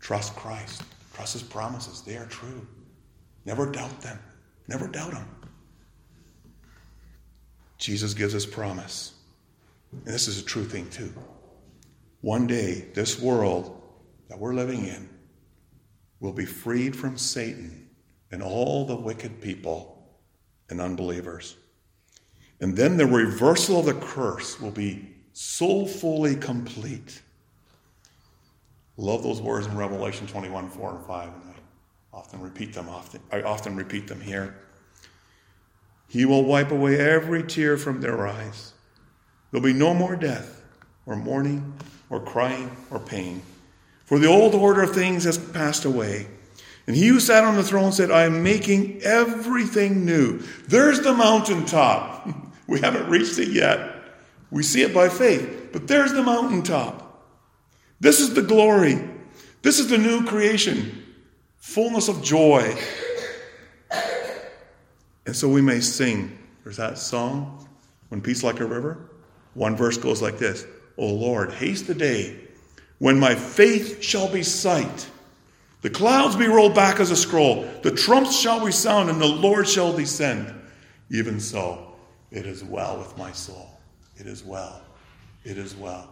Trust 0.00 0.34
Christ. 0.34 0.82
Trust 1.14 1.34
his 1.34 1.42
promises. 1.44 2.02
They 2.02 2.16
are 2.16 2.26
true. 2.26 2.66
Never 3.44 3.70
doubt 3.70 4.00
them. 4.00 4.18
Never 4.66 4.88
doubt 4.88 5.12
them. 5.12 5.28
Jesus 7.78 8.12
gives 8.12 8.34
us 8.34 8.44
promise. 8.44 9.15
And 9.92 10.04
this 10.04 10.28
is 10.28 10.40
a 10.40 10.44
true 10.44 10.64
thing, 10.64 10.88
too. 10.90 11.12
One 12.20 12.46
day, 12.46 12.86
this 12.94 13.20
world 13.20 13.82
that 14.28 14.38
we're 14.38 14.54
living 14.54 14.86
in 14.86 15.08
will 16.20 16.32
be 16.32 16.46
freed 16.46 16.96
from 16.96 17.16
Satan 17.16 17.88
and 18.30 18.42
all 18.42 18.86
the 18.86 18.96
wicked 18.96 19.40
people 19.40 20.18
and 20.68 20.80
unbelievers. 20.80 21.56
And 22.60 22.76
then 22.76 22.96
the 22.96 23.06
reversal 23.06 23.80
of 23.80 23.86
the 23.86 23.94
curse 23.94 24.60
will 24.60 24.70
be 24.70 25.14
so 25.32 25.84
fully 25.84 26.34
complete. 26.34 27.20
Love 28.96 29.22
those 29.22 29.42
words 29.42 29.66
in 29.66 29.76
Revelation 29.76 30.26
21, 30.26 30.70
4 30.70 30.96
and 30.96 31.06
5, 31.06 31.28
and 31.28 31.54
I 31.54 32.16
often 32.16 32.40
repeat 32.40 32.72
them 32.72 32.88
often. 32.88 33.20
I 33.30 33.42
often 33.42 33.76
repeat 33.76 34.08
them 34.08 34.20
here. 34.20 34.56
He 36.08 36.24
will 36.24 36.44
wipe 36.44 36.70
away 36.70 36.98
every 36.98 37.42
tear 37.42 37.76
from 37.76 38.00
their 38.00 38.26
eyes. 38.26 38.72
There'll 39.50 39.64
be 39.64 39.72
no 39.72 39.94
more 39.94 40.16
death, 40.16 40.62
or 41.06 41.16
mourning, 41.16 41.74
or 42.10 42.20
crying, 42.20 42.70
or 42.90 42.98
pain. 42.98 43.42
For 44.04 44.18
the 44.18 44.28
old 44.28 44.54
order 44.54 44.82
of 44.82 44.94
things 44.94 45.24
has 45.24 45.38
passed 45.38 45.84
away. 45.84 46.28
And 46.86 46.94
he 46.94 47.08
who 47.08 47.18
sat 47.18 47.44
on 47.44 47.56
the 47.56 47.64
throne 47.64 47.92
said, 47.92 48.10
I 48.10 48.24
am 48.24 48.42
making 48.42 49.02
everything 49.02 50.04
new. 50.04 50.38
There's 50.68 51.00
the 51.00 51.12
mountaintop. 51.12 52.28
We 52.68 52.80
haven't 52.80 53.08
reached 53.08 53.38
it 53.38 53.50
yet. 53.50 53.94
We 54.50 54.64
see 54.64 54.82
it 54.82 54.92
by 54.92 55.08
faith, 55.08 55.68
but 55.72 55.86
there's 55.86 56.12
the 56.12 56.22
mountaintop. 56.24 57.24
This 58.00 58.18
is 58.18 58.34
the 58.34 58.42
glory. 58.42 58.98
This 59.62 59.78
is 59.78 59.88
the 59.88 59.98
new 59.98 60.24
creation, 60.24 61.04
fullness 61.58 62.08
of 62.08 62.24
joy. 62.24 62.76
And 65.26 65.36
so 65.36 65.48
we 65.48 65.60
may 65.60 65.80
sing. 65.80 66.36
There's 66.64 66.76
that 66.78 66.98
song, 66.98 67.68
When 68.08 68.20
Peace 68.20 68.42
Like 68.42 68.60
a 68.60 68.66
River. 68.66 69.10
One 69.56 69.74
verse 69.74 69.96
goes 69.96 70.22
like 70.22 70.38
this 70.38 70.66
O 70.98 71.06
Lord, 71.06 71.52
haste 71.52 71.86
the 71.86 71.94
day 71.94 72.38
when 72.98 73.18
my 73.18 73.34
faith 73.34 74.02
shall 74.02 74.30
be 74.32 74.42
sight, 74.42 75.10
the 75.82 75.90
clouds 75.90 76.36
be 76.36 76.46
rolled 76.46 76.74
back 76.74 77.00
as 77.00 77.10
a 77.10 77.16
scroll, 77.16 77.68
the 77.82 77.90
trumps 77.90 78.38
shall 78.38 78.64
resound, 78.64 79.10
and 79.10 79.20
the 79.20 79.26
Lord 79.26 79.68
shall 79.68 79.92
descend. 79.92 80.52
Even 81.10 81.38
so, 81.38 81.94
it 82.30 82.46
is 82.46 82.64
well 82.64 82.98
with 82.98 83.16
my 83.16 83.32
soul. 83.32 83.78
It 84.16 84.26
is 84.26 84.42
well. 84.42 84.82
It 85.44 85.58
is 85.58 85.76
well. 85.76 86.10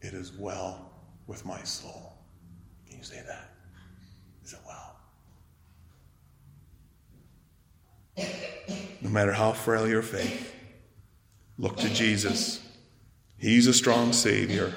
It 0.00 0.14
is 0.14 0.32
well 0.32 0.90
with 1.26 1.44
my 1.44 1.62
soul. 1.64 2.14
Can 2.88 2.98
you 2.98 3.04
say 3.04 3.22
that? 3.26 3.50
Is 4.44 4.54
it 4.54 4.60
well? 4.66 4.96
No 9.00 9.10
matter 9.10 9.32
how 9.32 9.52
frail 9.52 9.88
your 9.88 10.02
faith, 10.02 10.54
look 11.58 11.76
to 11.78 11.88
Jesus. 11.92 12.61
He's 13.42 13.66
a 13.66 13.74
strong 13.74 14.12
Savior. 14.12 14.72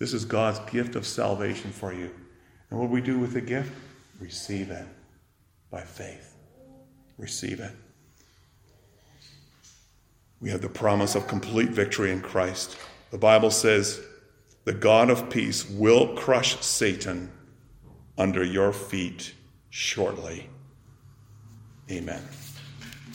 This 0.00 0.12
is 0.12 0.24
God's 0.24 0.58
gift 0.68 0.96
of 0.96 1.06
salvation 1.06 1.70
for 1.70 1.92
you. 1.92 2.10
And 2.70 2.80
what 2.80 2.90
we 2.90 3.00
do 3.00 3.20
with 3.20 3.34
the 3.34 3.40
gift? 3.40 3.72
Receive 4.18 4.72
it 4.72 4.84
by 5.70 5.82
faith. 5.82 6.34
Receive 7.18 7.60
it. 7.60 7.70
We 10.40 10.50
have 10.50 10.60
the 10.60 10.68
promise 10.68 11.14
of 11.14 11.28
complete 11.28 11.68
victory 11.68 12.10
in 12.10 12.20
Christ. 12.20 12.76
The 13.12 13.18
Bible 13.18 13.52
says, 13.52 14.00
the 14.64 14.72
God 14.72 15.08
of 15.08 15.30
peace 15.30 15.70
will 15.70 16.16
crush 16.16 16.60
Satan 16.60 17.30
under 18.18 18.42
your 18.42 18.72
feet 18.72 19.34
shortly. 19.70 20.50
Amen. 21.88 22.22